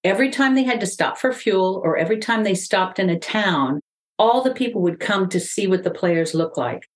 Every 0.04 0.30
time 0.30 0.54
they 0.54 0.64
had 0.64 0.80
to 0.80 0.86
stop 0.86 1.18
for 1.18 1.32
fuel 1.32 1.80
or 1.84 1.96
every 1.96 2.18
time 2.18 2.44
they 2.44 2.54
stopped 2.54 2.98
in 2.98 3.10
a 3.10 3.18
town, 3.18 3.80
all 4.18 4.42
the 4.42 4.52
people 4.52 4.82
would 4.82 5.00
come 5.00 5.28
to 5.30 5.40
see 5.40 5.66
what 5.66 5.82
the 5.82 5.90
players 5.90 6.34
look 6.34 6.56
like. 6.56 6.88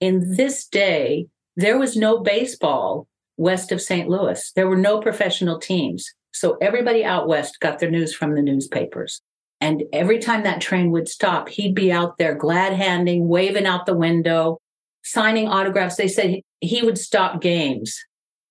In 0.00 0.36
this 0.36 0.66
day, 0.66 1.26
there 1.56 1.78
was 1.78 1.96
no 1.96 2.20
baseball 2.20 3.06
west 3.36 3.72
of 3.72 3.82
St. 3.82 4.08
Louis. 4.08 4.52
There 4.54 4.68
were 4.68 4.76
no 4.76 5.00
professional 5.00 5.58
teams. 5.58 6.08
So 6.32 6.56
everybody 6.62 7.04
out 7.04 7.28
west 7.28 7.60
got 7.60 7.78
their 7.78 7.90
news 7.90 8.14
from 8.14 8.34
the 8.34 8.42
newspapers. 8.42 9.20
And 9.60 9.84
every 9.92 10.18
time 10.18 10.42
that 10.42 10.60
train 10.60 10.90
would 10.90 11.08
stop, 11.08 11.48
he'd 11.48 11.74
be 11.74 11.92
out 11.92 12.18
there 12.18 12.34
glad 12.34 12.72
handing, 12.72 13.28
waving 13.28 13.66
out 13.66 13.86
the 13.86 13.94
window, 13.94 14.58
signing 15.02 15.48
autographs. 15.48 15.96
They 15.96 16.08
said 16.08 16.40
he 16.60 16.82
would 16.82 16.98
stop 16.98 17.40
games 17.40 17.98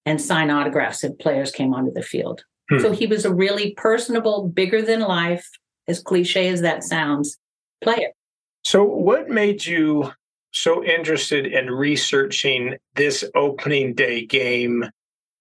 and 0.05 0.21
sign 0.21 0.49
autographs 0.49 1.03
if 1.03 1.17
players 1.19 1.51
came 1.51 1.73
onto 1.73 1.91
the 1.91 2.01
field. 2.01 2.43
Hmm. 2.69 2.79
So 2.79 2.91
he 2.91 3.07
was 3.07 3.25
a 3.25 3.33
really 3.33 3.73
personable, 3.75 4.47
bigger 4.47 4.81
than 4.81 5.01
life, 5.01 5.47
as 5.87 6.01
cliche 6.01 6.49
as 6.49 6.61
that 6.61 6.83
sounds, 6.83 7.37
player. 7.83 8.09
So, 8.63 8.83
what 8.83 9.29
made 9.29 9.65
you 9.65 10.11
so 10.51 10.83
interested 10.83 11.47
in 11.47 11.71
researching 11.71 12.75
this 12.95 13.23
opening 13.35 13.93
day 13.93 14.25
game 14.25 14.85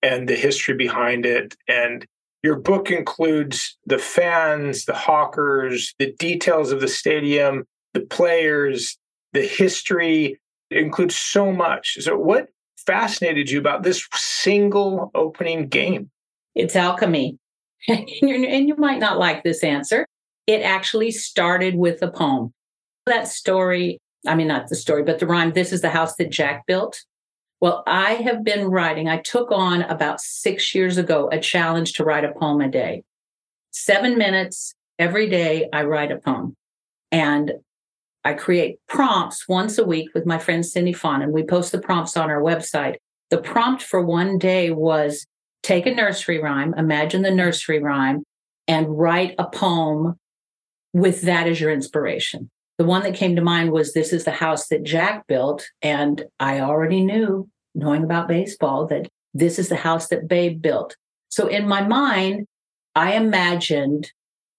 and 0.02 0.28
the 0.28 0.36
history 0.36 0.74
behind 0.74 1.26
it? 1.26 1.54
And 1.68 2.06
your 2.42 2.56
book 2.56 2.90
includes 2.90 3.76
the 3.84 3.98
fans, 3.98 4.86
the 4.86 4.94
hawkers, 4.94 5.94
the 5.98 6.12
details 6.18 6.72
of 6.72 6.80
the 6.80 6.88
stadium, 6.88 7.64
the 7.92 8.00
players, 8.00 8.96
the 9.34 9.46
history. 9.46 10.39
Includes 10.70 11.16
so 11.16 11.52
much. 11.52 11.98
So, 12.00 12.16
what 12.16 12.48
fascinated 12.86 13.50
you 13.50 13.58
about 13.58 13.82
this 13.82 14.06
single 14.14 15.10
opening 15.14 15.68
game? 15.68 16.10
It's 16.54 16.76
alchemy. 16.76 17.38
and 17.88 18.68
you 18.68 18.76
might 18.76 18.98
not 18.98 19.18
like 19.18 19.42
this 19.42 19.64
answer. 19.64 20.06
It 20.46 20.62
actually 20.62 21.10
started 21.10 21.76
with 21.76 22.02
a 22.02 22.10
poem. 22.10 22.52
That 23.06 23.28
story, 23.28 23.98
I 24.26 24.34
mean, 24.34 24.48
not 24.48 24.68
the 24.68 24.76
story, 24.76 25.02
but 25.02 25.18
the 25.18 25.26
rhyme, 25.26 25.52
This 25.52 25.72
is 25.72 25.80
the 25.80 25.90
house 25.90 26.16
that 26.16 26.30
Jack 26.30 26.66
built. 26.66 27.00
Well, 27.60 27.82
I 27.86 28.14
have 28.14 28.42
been 28.42 28.68
writing, 28.68 29.08
I 29.08 29.18
took 29.18 29.52
on 29.52 29.82
about 29.82 30.20
six 30.20 30.74
years 30.74 30.96
ago 30.96 31.28
a 31.30 31.38
challenge 31.38 31.92
to 31.94 32.04
write 32.04 32.24
a 32.24 32.32
poem 32.32 32.60
a 32.62 32.68
day. 32.68 33.02
Seven 33.70 34.16
minutes 34.16 34.74
every 34.98 35.28
day, 35.28 35.68
I 35.72 35.84
write 35.84 36.10
a 36.10 36.16
poem. 36.16 36.54
And 37.12 37.52
I 38.24 38.34
create 38.34 38.78
prompts 38.86 39.48
once 39.48 39.78
a 39.78 39.84
week 39.84 40.10
with 40.14 40.26
my 40.26 40.38
friend 40.38 40.64
Cindy 40.64 40.92
Fawn, 40.92 41.22
and 41.22 41.32
we 41.32 41.42
post 41.42 41.72
the 41.72 41.80
prompts 41.80 42.16
on 42.16 42.30
our 42.30 42.42
website. 42.42 42.96
The 43.30 43.38
prompt 43.38 43.82
for 43.82 44.02
one 44.02 44.38
day 44.38 44.70
was 44.70 45.26
take 45.62 45.86
a 45.86 45.94
nursery 45.94 46.38
rhyme, 46.38 46.74
imagine 46.76 47.22
the 47.22 47.30
nursery 47.30 47.80
rhyme, 47.80 48.24
and 48.68 48.98
write 48.98 49.34
a 49.38 49.48
poem 49.48 50.18
with 50.92 51.22
that 51.22 51.46
as 51.46 51.60
your 51.60 51.70
inspiration. 51.70 52.50
The 52.78 52.84
one 52.84 53.02
that 53.02 53.14
came 53.14 53.36
to 53.36 53.42
mind 53.42 53.72
was 53.72 53.92
This 53.92 54.12
is 54.12 54.24
the 54.24 54.30
house 54.30 54.68
that 54.68 54.84
Jack 54.84 55.26
built. 55.26 55.66
And 55.82 56.24
I 56.38 56.60
already 56.60 57.04
knew, 57.04 57.48
knowing 57.74 58.04
about 58.04 58.28
baseball, 58.28 58.86
that 58.86 59.08
this 59.34 59.58
is 59.58 59.68
the 59.68 59.76
house 59.76 60.08
that 60.08 60.28
Babe 60.28 60.60
built. 60.60 60.96
So 61.28 61.46
in 61.46 61.68
my 61.68 61.86
mind, 61.86 62.46
I 62.94 63.12
imagined 63.12 64.10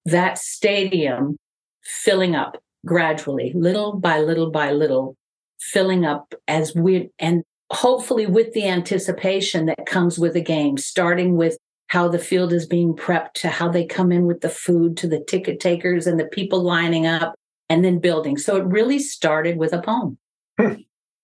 that 0.05 0.37
stadium 0.37 1.37
filling 1.83 2.35
up 2.35 2.61
gradually, 2.85 3.51
little 3.55 3.93
by 3.93 4.19
little 4.19 4.51
by 4.51 4.71
little, 4.71 5.15
filling 5.59 6.05
up 6.05 6.33
as 6.47 6.75
we 6.75 7.09
and 7.19 7.43
hopefully 7.71 8.25
with 8.25 8.51
the 8.53 8.67
anticipation 8.67 9.67
that 9.67 9.85
comes 9.85 10.19
with 10.19 10.35
a 10.35 10.41
game, 10.41 10.77
starting 10.77 11.37
with 11.37 11.57
how 11.87 12.07
the 12.07 12.19
field 12.19 12.53
is 12.53 12.65
being 12.65 12.93
prepped 12.93 13.33
to 13.33 13.49
how 13.49 13.69
they 13.69 13.85
come 13.85 14.11
in 14.11 14.25
with 14.25 14.41
the 14.41 14.49
food 14.49 14.95
to 14.97 15.07
the 15.07 15.23
ticket 15.27 15.59
takers 15.59 16.07
and 16.07 16.19
the 16.19 16.25
people 16.25 16.63
lining 16.63 17.05
up 17.05 17.35
and 17.69 17.83
then 17.83 17.99
building. 17.99 18.37
So 18.37 18.57
it 18.57 18.65
really 18.65 18.99
started 18.99 19.57
with 19.57 19.73
a 19.73 19.81
poem. 19.81 20.17
Hmm. 20.59 20.73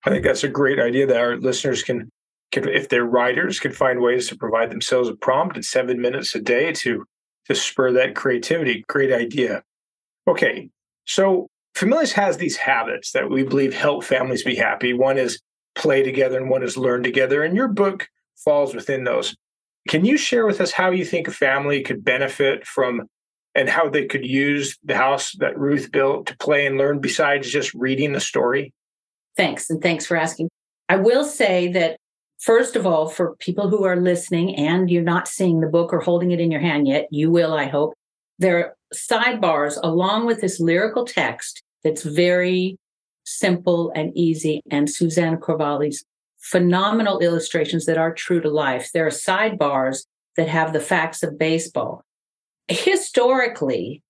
I 0.05 0.09
think 0.09 0.23
that's 0.23 0.43
a 0.43 0.49
great 0.49 0.79
idea 0.79 1.05
that 1.07 1.17
our 1.17 1.37
listeners 1.37 1.83
can, 1.83 2.09
can, 2.51 2.67
if 2.67 2.89
they're 2.89 3.05
writers, 3.05 3.59
can 3.59 3.71
find 3.71 4.01
ways 4.01 4.27
to 4.29 4.37
provide 4.37 4.69
themselves 4.69 5.09
a 5.09 5.15
prompt 5.15 5.57
in 5.57 5.63
seven 5.63 5.99
minutes 5.99 6.35
a 6.35 6.41
day 6.41 6.71
to 6.73 7.05
to 7.47 7.55
spur 7.55 7.93
that 7.93 8.15
creativity. 8.15 8.83
Great 8.89 9.11
idea. 9.11 9.63
Okay, 10.27 10.69
so 11.07 11.49
Familius 11.77 12.11
has 12.13 12.37
these 12.37 12.57
habits 12.57 13.11
that 13.11 13.29
we 13.29 13.43
believe 13.43 13.73
help 13.73 14.03
families 14.03 14.43
be 14.43 14.55
happy. 14.55 14.93
One 14.93 15.19
is 15.19 15.39
play 15.75 16.01
together, 16.01 16.37
and 16.37 16.49
one 16.49 16.63
is 16.63 16.75
learn 16.75 17.03
together. 17.03 17.43
And 17.43 17.55
your 17.55 17.67
book 17.67 18.09
falls 18.35 18.73
within 18.73 19.03
those. 19.03 19.35
Can 19.87 20.03
you 20.03 20.17
share 20.17 20.47
with 20.47 20.59
us 20.59 20.71
how 20.71 20.89
you 20.89 21.05
think 21.05 21.27
a 21.27 21.31
family 21.31 21.83
could 21.83 22.03
benefit 22.03 22.65
from 22.65 23.03
and 23.53 23.69
how 23.69 23.89
they 23.89 24.05
could 24.05 24.25
use 24.25 24.75
the 24.83 24.97
house 24.97 25.33
that 25.37 25.57
Ruth 25.57 25.91
built 25.91 26.25
to 26.27 26.37
play 26.37 26.65
and 26.65 26.77
learn 26.77 26.99
besides 26.99 27.51
just 27.51 27.73
reading 27.75 28.13
the 28.13 28.19
story? 28.19 28.73
Thanks. 29.35 29.69
And 29.69 29.81
thanks 29.81 30.05
for 30.05 30.17
asking. 30.17 30.49
I 30.89 30.95
will 30.95 31.23
say 31.23 31.71
that, 31.73 31.97
first 32.39 32.75
of 32.75 32.87
all, 32.87 33.07
for 33.07 33.35
people 33.37 33.69
who 33.69 33.83
are 33.83 33.95
listening 33.95 34.55
and 34.55 34.89
you're 34.89 35.03
not 35.03 35.27
seeing 35.27 35.61
the 35.61 35.67
book 35.67 35.93
or 35.93 35.99
holding 35.99 36.31
it 36.31 36.39
in 36.39 36.51
your 36.51 36.61
hand 36.61 36.87
yet, 36.87 37.07
you 37.11 37.29
will, 37.29 37.53
I 37.53 37.65
hope. 37.65 37.93
There 38.39 38.57
are 38.57 38.75
sidebars 38.93 39.77
along 39.81 40.25
with 40.25 40.41
this 40.41 40.59
lyrical 40.59 41.05
text 41.05 41.63
that's 41.83 42.03
very 42.03 42.77
simple 43.25 43.91
and 43.95 44.15
easy. 44.15 44.61
And 44.71 44.89
Suzanne 44.89 45.37
Covelli's 45.37 46.03
phenomenal 46.39 47.19
illustrations 47.19 47.85
that 47.85 47.97
are 47.97 48.13
true 48.13 48.41
to 48.41 48.49
life. 48.49 48.89
There 48.93 49.05
are 49.05 49.11
sidebars 49.11 50.05
that 50.37 50.47
have 50.47 50.71
the 50.71 50.79
facts 50.79 51.23
of 51.23 51.37
baseball 51.37 52.05
historically, 52.67 54.03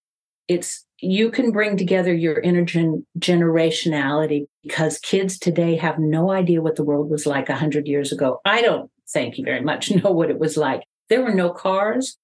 it's 0.48 0.86
you 1.00 1.30
can 1.30 1.52
bring 1.52 1.78
together 1.78 2.12
your 2.14 2.42
intergenerationality 2.42 4.46
because 4.64 4.98
kids 5.00 5.38
today 5.38 5.76
have 5.76 6.00
no 6.00 6.32
idea 6.32 6.62
what 6.62 6.76
the 6.76 6.84
world 6.84 7.12
was 7.12 7.28
like 7.28 7.50
100 7.50 7.88
years 7.88 8.12
ago. 8.12 8.42
I 8.46 8.64
don't, 8.64 8.90
thank 9.14 9.38
you 9.38 9.44
very 9.44 9.62
much, 9.62 9.92
know 10.04 10.12
what 10.12 10.32
it 10.32 10.40
was 10.40 10.58
like. 10.58 10.82
There 11.10 11.22
were 11.22 11.34
no 11.34 11.52
cars. 11.52 12.18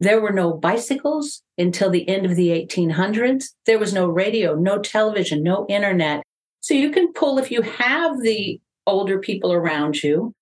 There 0.00 0.20
were 0.20 0.32
no 0.32 0.52
bicycles 0.52 1.42
until 1.56 1.90
the 1.90 2.08
end 2.08 2.24
of 2.24 2.36
the 2.36 2.48
1800s. 2.50 3.46
There 3.66 3.78
was 3.78 3.92
no 3.92 4.06
radio, 4.06 4.54
no 4.54 4.78
television, 4.78 5.42
no 5.42 5.66
internet. 5.68 6.22
So 6.60 6.74
you 6.74 6.90
can 6.90 7.12
pull, 7.12 7.38
if 7.38 7.50
you 7.50 7.62
have 7.62 8.20
the 8.20 8.60
older 8.86 9.18
people 9.18 9.52
around 9.52 10.02
you, 10.02 10.32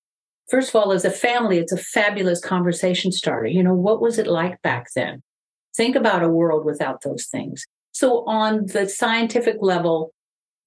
First 0.49 0.69
of 0.69 0.77
all, 0.77 0.93
as 0.93 1.05
a 1.05 1.11
family, 1.11 1.59
it's 1.59 1.73
a 1.73 1.77
fabulous 1.77 2.41
conversation 2.41 3.11
starter. 3.11 3.49
You 3.49 3.63
know, 3.63 3.75
what 3.75 4.01
was 4.01 4.19
it 4.19 4.29
like 4.29 4.63
back 4.63 4.87
then? 4.95 5.23
Think 5.77 5.97
about 5.97 6.23
a 6.23 6.29
world 6.29 6.65
without 6.65 7.03
those 7.03 7.27
things. 7.27 7.65
So, 7.93 8.25
on 8.27 8.67
the 8.67 8.89
scientific 8.89 9.57
level 9.61 10.13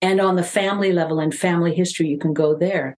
and 0.01 0.19
on 0.19 0.35
the 0.35 0.43
family 0.43 0.91
level 0.91 1.19
and 1.19 1.33
family 1.33 1.73
history, 1.73 2.07
you 2.07 2.17
can 2.17 2.33
go 2.33 2.55
there. 2.55 2.97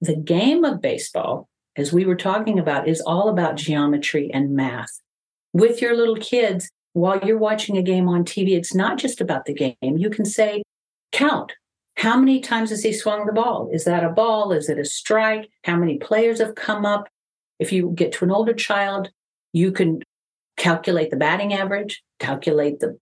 The 0.00 0.16
game 0.16 0.64
of 0.64 0.82
baseball, 0.82 1.48
as 1.76 1.92
we 1.92 2.04
were 2.04 2.16
talking 2.16 2.58
about, 2.58 2.88
is 2.88 3.00
all 3.00 3.28
about 3.28 3.56
geometry 3.56 4.30
and 4.32 4.54
math. 4.54 5.00
With 5.52 5.82
your 5.82 5.96
little 5.96 6.16
kids, 6.16 6.70
while 6.92 7.20
you're 7.24 7.38
watching 7.38 7.76
a 7.76 7.82
game 7.82 8.08
on 8.08 8.24
TV, 8.24 8.50
it's 8.50 8.74
not 8.74 8.98
just 8.98 9.20
about 9.20 9.44
the 9.44 9.54
game. 9.54 9.74
You 9.82 10.10
can 10.10 10.24
say, 10.24 10.62
count 11.12 11.52
how 12.00 12.16
many 12.18 12.40
times 12.40 12.70
has 12.70 12.82
he 12.82 12.94
swung 12.94 13.26
the 13.26 13.32
ball? 13.32 13.68
Is 13.72 13.84
that 13.84 14.04
a 14.04 14.08
ball? 14.08 14.52
Is 14.52 14.70
it 14.70 14.78
a 14.78 14.86
strike? 14.86 15.50
How 15.64 15.76
many 15.76 15.98
players 15.98 16.40
have 16.40 16.54
come 16.54 16.86
up? 16.86 17.08
If 17.58 17.72
you 17.72 17.92
get 17.94 18.12
to 18.12 18.24
an 18.24 18.30
older 18.30 18.54
child, 18.54 19.10
you 19.52 19.70
can 19.70 20.00
calculate 20.56 21.10
the 21.10 21.18
batting 21.18 21.52
average, 21.52 22.02
calculate 22.18 22.80
the 22.80 22.98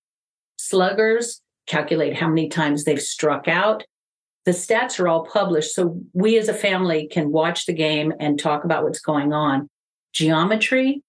sluggers, 0.58 1.40
calculate 1.68 2.16
how 2.16 2.26
many 2.26 2.48
times 2.48 2.82
they've 2.82 3.00
struck 3.00 3.46
out. 3.46 3.84
The 4.46 4.50
stats 4.50 4.98
are 4.98 5.06
all 5.06 5.26
published. 5.26 5.76
So 5.76 6.00
we 6.12 6.36
as 6.36 6.48
a 6.48 6.54
family 6.54 7.06
can 7.06 7.30
watch 7.30 7.66
the 7.66 7.74
game 7.74 8.12
and 8.18 8.36
talk 8.36 8.64
about 8.64 8.82
what's 8.82 9.00
going 9.00 9.32
on. 9.32 9.68
Geometry, 10.12 11.04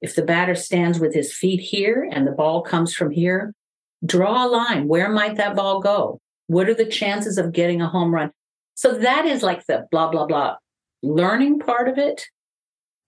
if 0.00 0.14
the 0.14 0.22
batter 0.22 0.54
stands 0.54 0.98
with 0.98 1.14
his 1.14 1.32
feet 1.32 1.60
here 1.60 2.08
and 2.10 2.26
the 2.26 2.32
ball 2.32 2.62
comes 2.62 2.94
from 2.94 3.10
here, 3.10 3.52
draw 4.04 4.46
a 4.46 4.48
line. 4.48 4.88
Where 4.88 5.10
might 5.10 5.36
that 5.36 5.56
ball 5.56 5.80
go? 5.80 6.20
What 6.46 6.68
are 6.68 6.74
the 6.74 6.86
chances 6.86 7.38
of 7.38 7.52
getting 7.52 7.80
a 7.80 7.88
home 7.88 8.14
run? 8.14 8.30
So 8.74 8.98
that 8.98 9.26
is 9.26 9.42
like 9.42 9.66
the 9.66 9.86
blah, 9.90 10.10
blah, 10.10 10.26
blah 10.26 10.56
learning 11.02 11.58
part 11.58 11.88
of 11.88 11.98
it 11.98 12.26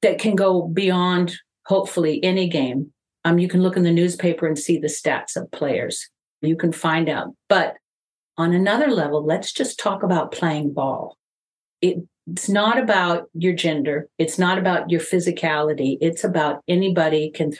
that 0.02 0.18
can 0.18 0.34
go 0.34 0.62
beyond 0.62 1.34
hopefully 1.66 2.22
any 2.24 2.48
game. 2.48 2.92
Um, 3.24 3.38
you 3.38 3.48
can 3.48 3.62
look 3.62 3.76
in 3.76 3.82
the 3.84 3.92
newspaper 3.92 4.46
and 4.46 4.58
see 4.58 4.78
the 4.78 4.88
stats 4.88 5.36
of 5.36 5.50
players. 5.50 6.08
You 6.40 6.56
can 6.56 6.72
find 6.72 7.08
out. 7.08 7.28
But 7.48 7.76
On 8.38 8.54
another 8.54 8.88
level, 8.88 9.24
let's 9.24 9.52
just 9.52 9.78
talk 9.78 10.02
about 10.02 10.32
playing 10.32 10.72
ball. 10.72 11.18
It, 11.82 11.98
it's 12.30 12.48
not 12.48 12.78
about 12.78 13.28
your 13.34 13.52
gender. 13.52 14.08
It's 14.18 14.38
not 14.38 14.58
about 14.58 14.90
your 14.90 15.00
physicality. 15.00 15.98
It's 16.00 16.24
about 16.24 16.62
anybody 16.68 17.30
can 17.30 17.52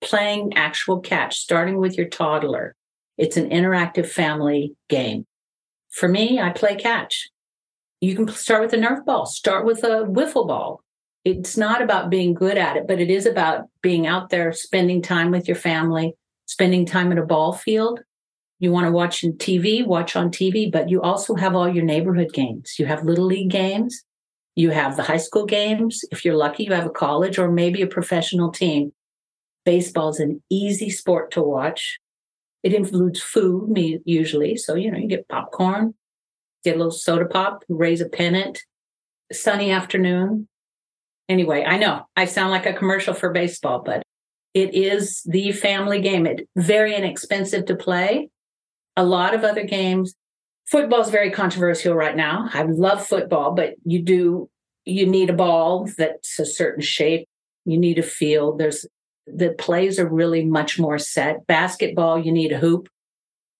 playing 0.00 0.52
actual 0.56 1.00
catch, 1.00 1.38
starting 1.38 1.78
with 1.78 1.96
your 1.96 2.08
toddler. 2.08 2.74
It's 3.16 3.36
an 3.36 3.50
interactive 3.50 4.06
family 4.06 4.74
game. 4.88 5.26
For 5.90 6.08
me, 6.08 6.40
I 6.40 6.50
play 6.50 6.76
catch. 6.76 7.28
You 8.00 8.14
can 8.14 8.28
start 8.28 8.62
with 8.62 8.72
a 8.72 8.76
Nerf 8.76 9.04
ball, 9.04 9.26
start 9.26 9.64
with 9.64 9.82
a 9.82 10.04
wiffle 10.04 10.46
ball. 10.46 10.82
It's 11.24 11.56
not 11.56 11.82
about 11.82 12.10
being 12.10 12.32
good 12.32 12.56
at 12.56 12.76
it, 12.76 12.86
but 12.86 13.00
it 13.00 13.10
is 13.10 13.26
about 13.26 13.66
being 13.82 14.06
out 14.06 14.30
there, 14.30 14.52
spending 14.52 15.02
time 15.02 15.30
with 15.30 15.48
your 15.48 15.56
family, 15.56 16.14
spending 16.46 16.86
time 16.86 17.10
at 17.10 17.18
a 17.18 17.26
ball 17.26 17.52
field. 17.52 18.00
You 18.60 18.72
want 18.72 18.86
to 18.86 18.92
watch 18.92 19.24
on 19.24 19.32
TV, 19.32 19.84
watch 19.86 20.16
on 20.16 20.30
TV, 20.30 20.70
but 20.70 20.88
you 20.88 21.02
also 21.02 21.34
have 21.34 21.54
all 21.54 21.68
your 21.68 21.84
neighborhood 21.84 22.32
games. 22.32 22.74
You 22.78 22.86
have 22.86 23.04
little 23.04 23.26
league 23.26 23.50
games. 23.50 24.04
You 24.58 24.70
have 24.70 24.96
the 24.96 25.04
high 25.04 25.18
school 25.18 25.46
games. 25.46 26.04
If 26.10 26.24
you're 26.24 26.34
lucky, 26.34 26.64
you 26.64 26.72
have 26.72 26.84
a 26.84 26.90
college 26.90 27.38
or 27.38 27.48
maybe 27.48 27.80
a 27.80 27.86
professional 27.86 28.50
team. 28.50 28.92
Baseball 29.64 30.08
is 30.08 30.18
an 30.18 30.42
easy 30.50 30.90
sport 30.90 31.30
to 31.30 31.42
watch. 31.42 32.00
It 32.64 32.74
includes 32.74 33.22
food, 33.22 33.72
usually. 34.04 34.56
So, 34.56 34.74
you 34.74 34.90
know, 34.90 34.98
you 34.98 35.06
get 35.06 35.28
popcorn, 35.28 35.94
get 36.64 36.74
a 36.74 36.78
little 36.78 36.90
soda 36.90 37.26
pop, 37.26 37.62
raise 37.68 38.00
a 38.00 38.08
pennant, 38.08 38.58
sunny 39.30 39.70
afternoon. 39.70 40.48
Anyway, 41.28 41.62
I 41.62 41.78
know 41.78 42.08
I 42.16 42.24
sound 42.24 42.50
like 42.50 42.66
a 42.66 42.72
commercial 42.72 43.14
for 43.14 43.30
baseball, 43.30 43.84
but 43.84 44.02
it 44.54 44.74
is 44.74 45.22
the 45.24 45.52
family 45.52 46.00
game. 46.00 46.26
It 46.26 46.48
very 46.56 46.96
inexpensive 46.96 47.66
to 47.66 47.76
play. 47.76 48.28
A 48.96 49.04
lot 49.04 49.34
of 49.34 49.44
other 49.44 49.62
games. 49.62 50.16
Football 50.70 51.00
is 51.00 51.08
very 51.08 51.30
controversial 51.30 51.94
right 51.94 52.16
now. 52.16 52.50
I 52.52 52.62
love 52.62 53.06
football, 53.06 53.54
but 53.54 53.74
you 53.84 54.02
do 54.02 54.50
you 54.84 55.06
need 55.06 55.30
a 55.30 55.34
ball 55.34 55.88
that's 55.96 56.38
a 56.38 56.44
certain 56.46 56.82
shape. 56.82 57.26
You 57.64 57.78
need 57.78 57.98
a 57.98 58.02
field. 58.02 58.58
There's 58.58 58.86
the 59.26 59.50
plays 59.50 59.98
are 59.98 60.08
really 60.08 60.44
much 60.44 60.78
more 60.78 60.98
set. 60.98 61.46
Basketball, 61.46 62.18
you 62.18 62.32
need 62.32 62.52
a 62.52 62.58
hoop. 62.58 62.88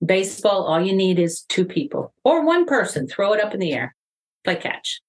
Baseball, 0.04 0.64
all 0.64 0.80
you 0.80 0.94
need 0.94 1.18
is 1.18 1.42
two 1.48 1.64
people 1.64 2.12
or 2.24 2.44
one 2.44 2.66
person. 2.66 3.08
Throw 3.08 3.32
it 3.32 3.42
up 3.42 3.54
in 3.54 3.60
the 3.60 3.72
air, 3.72 3.94
play 4.44 4.56
catch. 4.56 5.00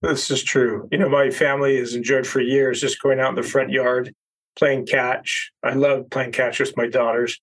This 0.00 0.30
is 0.30 0.42
true. 0.42 0.88
You 0.90 0.98
know, 0.98 1.08
my 1.08 1.30
family 1.30 1.76
has 1.76 1.94
enjoyed 1.94 2.26
for 2.26 2.40
years 2.40 2.80
just 2.80 3.00
going 3.00 3.20
out 3.20 3.30
in 3.30 3.34
the 3.36 3.42
front 3.42 3.70
yard, 3.70 4.14
playing 4.56 4.86
catch. 4.86 5.52
I 5.62 5.74
love 5.74 6.10
playing 6.10 6.32
catch 6.32 6.60
with 6.60 6.76
my 6.76 6.88
daughters 6.88 7.38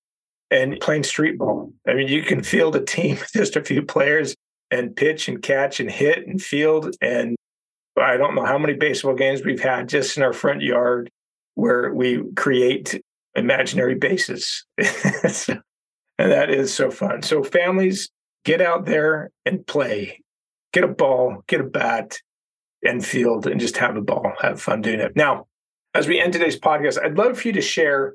and 0.51 0.79
playing 0.79 1.03
street 1.03 1.37
ball. 1.37 1.71
I 1.87 1.93
mean, 1.93 2.07
you 2.07 2.23
can 2.23 2.43
field 2.43 2.75
a 2.75 2.83
team 2.83 3.15
with 3.19 3.31
just 3.33 3.55
a 3.55 3.63
few 3.63 3.81
players 3.81 4.35
and 4.71 4.95
pitch 4.95 5.27
and 5.27 5.41
catch 5.41 5.79
and 5.79 5.89
hit 5.89 6.27
and 6.27 6.41
field. 6.41 6.95
And 7.01 7.35
I 7.97 8.17
don't 8.17 8.35
know 8.35 8.45
how 8.45 8.57
many 8.57 8.73
baseball 8.73 9.15
games 9.15 9.43
we've 9.43 9.61
had 9.61 9.89
just 9.89 10.17
in 10.17 10.23
our 10.23 10.33
front 10.33 10.61
yard 10.61 11.09
where 11.55 11.93
we 11.93 12.23
create 12.35 13.01
imaginary 13.35 13.95
bases. 13.95 14.65
and 14.77 15.61
that 16.17 16.49
is 16.49 16.73
so 16.73 16.89
fun. 16.91 17.21
So, 17.21 17.43
families, 17.43 18.09
get 18.45 18.61
out 18.61 18.85
there 18.85 19.31
and 19.45 19.65
play. 19.65 20.21
Get 20.71 20.83
a 20.83 20.87
ball, 20.87 21.43
get 21.47 21.61
a 21.61 21.65
bat, 21.65 22.19
and 22.83 23.03
field, 23.03 23.47
and 23.47 23.59
just 23.59 23.77
have 23.77 23.97
a 23.97 24.01
ball. 24.01 24.33
Have 24.39 24.61
fun 24.61 24.81
doing 24.81 24.99
it. 24.99 25.15
Now, 25.15 25.47
as 25.93 26.07
we 26.07 26.19
end 26.19 26.33
today's 26.33 26.59
podcast, 26.59 27.03
I'd 27.03 27.17
love 27.17 27.39
for 27.39 27.47
you 27.47 27.53
to 27.53 27.61
share 27.61 28.13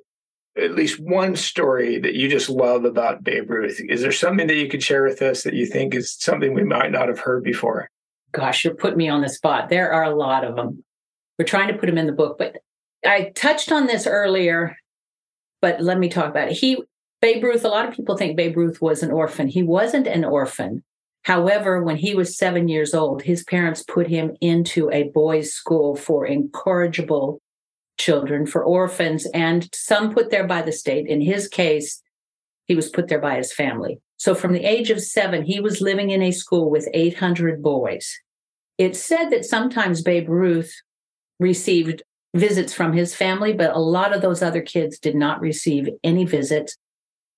at 0.56 0.74
least 0.74 1.00
one 1.00 1.34
story 1.36 1.98
that 2.00 2.14
you 2.14 2.28
just 2.28 2.48
love 2.48 2.84
about 2.84 3.24
Babe 3.24 3.50
Ruth. 3.50 3.80
Is 3.88 4.02
there 4.02 4.12
something 4.12 4.46
that 4.46 4.56
you 4.56 4.68
could 4.68 4.82
share 4.82 5.02
with 5.02 5.20
us 5.20 5.42
that 5.42 5.54
you 5.54 5.66
think 5.66 5.94
is 5.94 6.12
something 6.12 6.54
we 6.54 6.62
might 6.62 6.92
not 6.92 7.08
have 7.08 7.18
heard 7.18 7.42
before? 7.42 7.90
Gosh, 8.32 8.64
you're 8.64 8.74
putting 8.74 8.98
me 8.98 9.08
on 9.08 9.22
the 9.22 9.28
spot. 9.28 9.68
There 9.68 9.92
are 9.92 10.04
a 10.04 10.14
lot 10.14 10.44
of 10.44 10.56
them. 10.56 10.84
We're 11.38 11.44
trying 11.44 11.68
to 11.68 11.78
put 11.78 11.86
them 11.86 11.98
in 11.98 12.06
the 12.06 12.12
book, 12.12 12.38
but 12.38 12.58
I 13.04 13.32
touched 13.34 13.72
on 13.72 13.86
this 13.86 14.06
earlier, 14.06 14.76
but 15.60 15.80
let 15.80 15.98
me 15.98 16.08
talk 16.08 16.30
about 16.30 16.48
it. 16.48 16.56
He, 16.56 16.82
Babe 17.20 17.42
Ruth, 17.42 17.64
a 17.64 17.68
lot 17.68 17.88
of 17.88 17.94
people 17.94 18.16
think 18.16 18.36
Babe 18.36 18.56
Ruth 18.56 18.80
was 18.80 19.02
an 19.02 19.10
orphan. 19.10 19.48
He 19.48 19.62
wasn't 19.62 20.06
an 20.06 20.24
orphan. 20.24 20.84
However, 21.22 21.82
when 21.82 21.96
he 21.96 22.14
was 22.14 22.36
seven 22.36 22.68
years 22.68 22.94
old, 22.94 23.22
his 23.22 23.42
parents 23.44 23.82
put 23.82 24.06
him 24.06 24.36
into 24.40 24.90
a 24.90 25.04
boys' 25.04 25.52
school 25.52 25.96
for 25.96 26.26
incorrigible 26.26 27.40
children, 27.98 28.46
for 28.46 28.64
orphans, 28.64 29.26
and 29.32 29.68
some 29.74 30.12
put 30.12 30.30
there 30.30 30.46
by 30.46 30.62
the 30.62 30.72
state. 30.72 31.06
In 31.06 31.20
his 31.20 31.48
case, 31.48 32.02
he 32.66 32.74
was 32.74 32.88
put 32.88 33.08
there 33.08 33.20
by 33.20 33.36
his 33.36 33.52
family. 33.52 34.00
So 34.16 34.34
from 34.34 34.52
the 34.52 34.64
age 34.64 34.90
of 34.90 35.02
seven, 35.02 35.44
he 35.44 35.60
was 35.60 35.80
living 35.80 36.10
in 36.10 36.22
a 36.22 36.32
school 36.32 36.70
with 36.70 36.88
800 36.94 37.62
boys. 37.62 38.18
It's 38.78 38.98
said 38.98 39.30
that 39.30 39.44
sometimes 39.44 40.02
Babe 40.02 40.28
Ruth 40.28 40.72
received 41.38 42.02
visits 42.34 42.72
from 42.72 42.92
his 42.92 43.14
family, 43.14 43.52
but 43.52 43.74
a 43.74 43.78
lot 43.78 44.14
of 44.14 44.22
those 44.22 44.42
other 44.42 44.62
kids 44.62 44.98
did 44.98 45.14
not 45.14 45.40
receive 45.40 45.88
any 46.02 46.24
visits. 46.24 46.76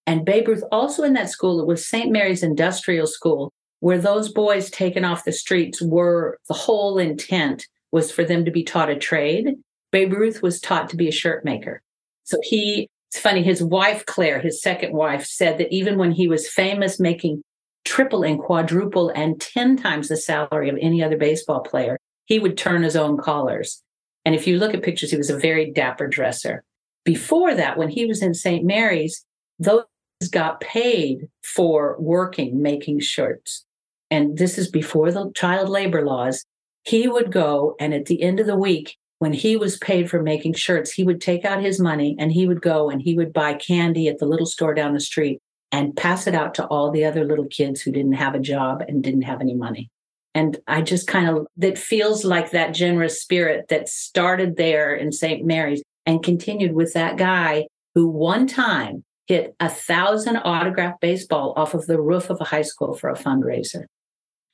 And 0.07 0.25
Babe 0.25 0.49
Ruth, 0.49 0.63
also 0.71 1.03
in 1.03 1.13
that 1.15 1.29
school, 1.29 1.61
it 1.61 1.67
was 1.67 1.87
St. 1.87 2.11
Mary's 2.11 2.43
Industrial 2.43 3.07
School, 3.07 3.53
where 3.81 3.99
those 3.99 4.33
boys 4.33 4.71
taken 4.71 5.05
off 5.05 5.25
the 5.25 5.33
streets 5.33 5.83
were 5.83 6.39
the 6.49 6.55
whole 6.55 6.99
intent 6.99 7.67
was 7.93 8.11
for 8.11 8.25
them 8.25 8.45
to 8.45 8.51
be 8.51 8.63
taught 8.63 8.91
a 8.91 8.97
trade. 8.97 9.55
Babe 9.97 10.13
Ruth 10.13 10.43
was 10.43 10.61
taught 10.61 10.91
to 10.91 10.97
be 10.97 11.09
a 11.09 11.11
shirt 11.11 11.43
maker. 11.43 11.81
So 12.25 12.37
he, 12.43 12.87
it's 13.09 13.19
funny, 13.19 13.43
his 13.43 13.63
wife, 13.63 14.05
Claire, 14.05 14.41
his 14.41 14.61
second 14.61 14.93
wife, 14.93 15.25
said 15.25 15.57
that 15.57 15.75
even 15.75 15.97
when 15.97 16.13
he 16.13 16.29
was 16.29 16.47
famous 16.47 17.01
making 17.01 17.43
triple 17.87 18.23
and 18.23 18.39
quadruple 18.39 19.09
and 19.09 19.41
10 19.41 19.79
times 19.79 20.09
the 20.09 20.19
salary 20.19 20.69
of 20.69 20.77
any 20.83 21.03
other 21.03 21.17
baseball 21.17 21.61
player, 21.61 21.97
he 22.27 22.39
would 22.39 22.59
turn 22.59 22.83
his 22.83 22.95
own 22.95 23.17
collars. 23.17 23.83
And 24.27 24.35
if 24.35 24.47
you 24.47 24.59
look 24.59 24.75
at 24.75 24.83
pictures, 24.83 25.13
he 25.13 25.17
was 25.17 25.31
a 25.31 25.39
very 25.39 25.73
dapper 25.73 26.09
dresser. 26.09 26.63
Before 27.07 27.55
that, 27.55 27.79
when 27.79 27.89
he 27.89 28.05
was 28.05 28.21
in 28.21 28.35
St. 28.35 28.67
Mary's, 28.67 29.25
those 29.59 29.87
got 30.31 30.61
paid 30.61 31.27
for 31.43 31.97
working, 31.99 32.61
making 32.61 33.01
shirts. 33.01 33.65
And 34.11 34.37
this 34.37 34.59
is 34.59 34.71
before 34.71 35.11
the 35.11 35.33
child 35.35 35.71
labor 35.71 36.05
laws. 36.05 36.45
He 36.83 37.09
would 37.09 37.33
go, 37.33 37.77
and 37.81 37.95
at 37.95 38.05
the 38.05 38.23
end 38.23 38.41
of 38.41 38.47
the 38.47 38.59
week, 38.59 38.99
when 39.19 39.33
he 39.33 39.57
was 39.57 39.79
paid 39.79 40.11
for 40.11 40.23
making 40.23 40.55
shirts, 40.55 40.93
he 40.93 41.05
would 41.05 41.21
take 41.21 41.45
out 41.45 41.63
his 41.63 41.81
money 41.81 42.17
and 42.19 42.33
he 42.33 42.47
would 42.47 42.61
go 42.61 42.91
and 42.91 43.01
he 43.01 43.15
would 43.15 43.33
buy 43.33 43.55
candy 43.55 44.09
at 44.09 44.19
the 44.19 44.27
little 44.27 44.47
store 44.47 44.75
down 44.75 44.93
the 44.93 45.01
street 45.01 45.41
and 45.73 45.97
pass 45.97 46.27
it 46.27 46.35
out 46.35 46.55
to 46.55 46.67
all 46.67 46.91
the 46.91 47.05
other 47.05 47.25
little 47.25 47.47
kids 47.47 47.81
who 47.81 47.91
didn't 47.91 48.13
have 48.13 48.35
a 48.35 48.41
job 48.41 48.83
and 48.87 49.03
didn't 49.03 49.23
have 49.23 49.41
any 49.41 49.55
money. 49.55 49.91
And 50.35 50.59
I 50.67 50.83
just 50.83 51.07
kind 51.07 51.29
of, 51.29 51.47
that 51.57 51.79
feels 51.79 52.25
like 52.25 52.51
that 52.51 52.75
generous 52.75 53.21
spirit 53.21 53.67
that 53.69 53.89
started 53.89 54.57
there 54.57 54.95
in 54.95 55.11
St. 55.11 55.47
Mary's 55.47 55.83
and 56.05 56.23
continued 56.23 56.73
with 56.73 56.93
that 56.93 57.17
guy 57.17 57.67
who 57.95 58.07
one 58.07 58.47
time 58.47 59.03
hit 59.27 59.57
a 59.59 59.69
thousand 59.69 60.37
autographed 60.37 61.01
baseball 61.01 61.55
off 61.57 61.75
of 61.75 61.87
the 61.87 62.01
roof 62.01 62.31
of 62.31 62.41
a 62.41 62.45
high 62.45 62.63
school 62.63 62.95
for 62.95 63.09
a 63.09 63.17
fundraiser. 63.17 63.87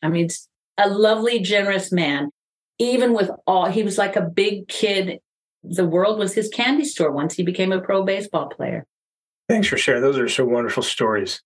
I 0.02 0.08
mean, 0.08 0.28
a 0.78 0.88
lovely, 0.88 1.40
generous 1.40 1.92
man. 1.92 2.30
Even 2.82 3.14
with 3.14 3.30
all, 3.46 3.66
he 3.66 3.84
was 3.84 3.96
like 3.96 4.16
a 4.16 4.22
big 4.22 4.66
kid. 4.66 5.20
The 5.62 5.86
world 5.86 6.18
was 6.18 6.34
his 6.34 6.48
candy 6.48 6.84
store 6.84 7.12
once 7.12 7.34
he 7.34 7.44
became 7.44 7.70
a 7.70 7.80
pro 7.80 8.02
baseball 8.02 8.48
player. 8.48 8.84
Thanks 9.48 9.68
for 9.68 9.76
sharing. 9.76 10.02
Those 10.02 10.18
are 10.18 10.28
so 10.28 10.44
wonderful 10.44 10.82
stories. 10.82 11.40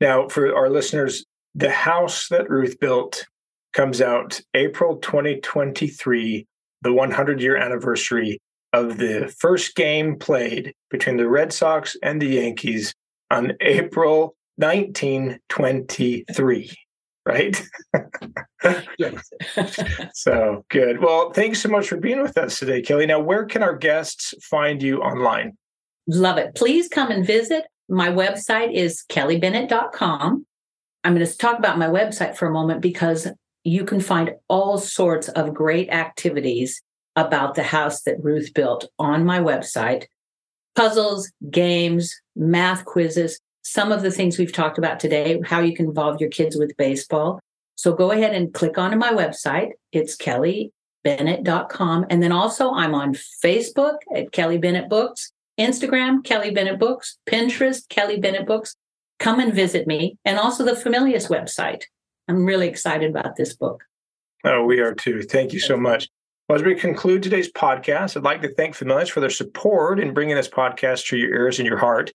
Now, 0.00 0.28
for 0.28 0.56
our 0.56 0.70
listeners, 0.70 1.26
the 1.54 1.70
house 1.70 2.28
that 2.28 2.48
Ruth 2.48 2.80
built 2.80 3.26
comes 3.74 4.00
out 4.00 4.40
April 4.54 4.96
2023, 4.96 6.46
the 6.80 6.94
100 6.94 7.42
year 7.42 7.58
anniversary 7.58 8.40
of 8.72 8.96
the 8.96 9.30
first 9.38 9.74
game 9.74 10.18
played 10.18 10.72
between 10.90 11.18
the 11.18 11.28
Red 11.28 11.52
Sox 11.52 11.98
and 12.02 12.22
the 12.22 12.28
Yankees 12.28 12.94
on 13.30 13.52
April 13.60 14.34
1923, 14.56 16.74
right? 17.28 17.62
yes. 18.98 19.30
so 20.14 20.64
good. 20.70 21.00
Well, 21.00 21.30
thanks 21.32 21.60
so 21.60 21.68
much 21.68 21.88
for 21.88 21.96
being 21.98 22.22
with 22.22 22.36
us 22.38 22.58
today, 22.58 22.80
Kelly. 22.80 23.06
Now, 23.06 23.20
where 23.20 23.44
can 23.44 23.62
our 23.62 23.76
guests 23.76 24.34
find 24.42 24.82
you 24.82 25.00
online? 25.00 25.56
Love 26.06 26.38
it. 26.38 26.54
Please 26.54 26.88
come 26.88 27.10
and 27.10 27.26
visit. 27.26 27.64
My 27.88 28.08
website 28.08 28.74
is 28.74 29.04
kellybennett.com. 29.10 30.46
I'm 31.04 31.14
going 31.14 31.26
to 31.26 31.36
talk 31.36 31.58
about 31.58 31.78
my 31.78 31.86
website 31.86 32.36
for 32.36 32.48
a 32.48 32.52
moment 32.52 32.80
because 32.80 33.28
you 33.64 33.84
can 33.84 34.00
find 34.00 34.32
all 34.48 34.78
sorts 34.78 35.28
of 35.28 35.54
great 35.54 35.90
activities 35.90 36.82
about 37.14 37.54
the 37.54 37.62
house 37.62 38.02
that 38.02 38.22
Ruth 38.22 38.54
built 38.54 38.88
on 38.98 39.24
my 39.24 39.38
website 39.38 40.04
puzzles, 40.74 41.32
games, 41.50 42.14
math 42.36 42.84
quizzes, 42.84 43.40
some 43.70 43.92
of 43.92 44.02
the 44.02 44.10
things 44.10 44.38
we've 44.38 44.52
talked 44.52 44.78
about 44.78 44.98
today, 45.00 45.40
how 45.44 45.60
you 45.60 45.74
can 45.74 45.86
involve 45.86 46.20
your 46.20 46.30
kids 46.30 46.56
with 46.56 46.76
baseball. 46.76 47.40
So 47.74 47.92
go 47.92 48.10
ahead 48.10 48.34
and 48.34 48.52
click 48.52 48.78
onto 48.78 48.96
my 48.96 49.12
website. 49.12 49.70
It's 49.92 50.16
kellybennett.com. 50.16 52.06
And 52.10 52.22
then 52.22 52.32
also 52.32 52.72
I'm 52.72 52.94
on 52.94 53.14
Facebook 53.44 53.98
at 54.14 54.32
Kelly 54.32 54.58
Bennett 54.58 54.88
Books, 54.88 55.32
Instagram, 55.58 56.24
Kelly 56.24 56.50
Bennett 56.50 56.78
Books, 56.78 57.18
Pinterest, 57.28 57.88
Kelly 57.88 58.18
Bennett 58.18 58.46
Books. 58.46 58.74
come 59.18 59.40
and 59.40 59.52
visit 59.52 59.86
me, 59.86 60.16
and 60.24 60.38
also 60.38 60.64
the 60.64 60.72
Familius 60.72 61.28
website. 61.28 61.82
I'm 62.28 62.44
really 62.44 62.68
excited 62.68 63.10
about 63.10 63.36
this 63.36 63.56
book. 63.56 63.82
Oh, 64.44 64.64
we 64.64 64.80
are 64.80 64.94
too. 64.94 65.22
Thank 65.22 65.52
you 65.52 65.60
so 65.60 65.76
much. 65.76 66.08
Well, 66.48 66.56
as 66.56 66.64
we 66.64 66.74
conclude 66.74 67.22
today's 67.22 67.52
podcast, 67.52 68.16
I'd 68.16 68.22
like 68.22 68.42
to 68.42 68.54
thank 68.54 68.76
Familius 68.76 69.10
for 69.10 69.20
their 69.20 69.30
support 69.30 70.00
in 70.00 70.14
bringing 70.14 70.36
this 70.36 70.48
podcast 70.48 71.08
to 71.08 71.16
your 71.16 71.34
ears 71.34 71.58
and 71.58 71.66
your 71.66 71.78
heart. 71.78 72.12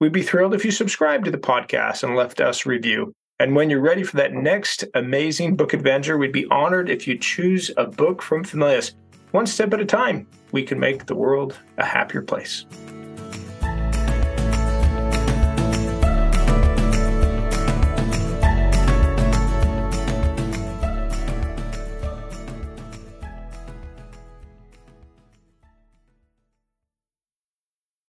We'd 0.00 0.12
be 0.12 0.22
thrilled 0.22 0.54
if 0.54 0.64
you 0.64 0.72
subscribed 0.72 1.24
to 1.24 1.30
the 1.30 1.38
podcast 1.38 2.02
and 2.02 2.16
left 2.16 2.40
us 2.40 2.66
review. 2.66 3.12
And 3.38 3.54
when 3.54 3.70
you're 3.70 3.80
ready 3.80 4.02
for 4.02 4.16
that 4.16 4.32
next 4.32 4.84
amazing 4.94 5.56
book 5.56 5.72
adventure, 5.72 6.18
we'd 6.18 6.32
be 6.32 6.46
honored 6.50 6.90
if 6.90 7.06
you 7.06 7.16
choose 7.16 7.70
a 7.76 7.86
book 7.86 8.20
from 8.20 8.44
Familius. 8.44 8.94
One 9.30 9.46
step 9.46 9.72
at 9.72 9.80
a 9.80 9.84
time, 9.84 10.26
we 10.52 10.62
can 10.62 10.80
make 10.80 11.06
the 11.06 11.14
world 11.14 11.58
a 11.78 11.84
happier 11.84 12.22
place. 12.22 12.66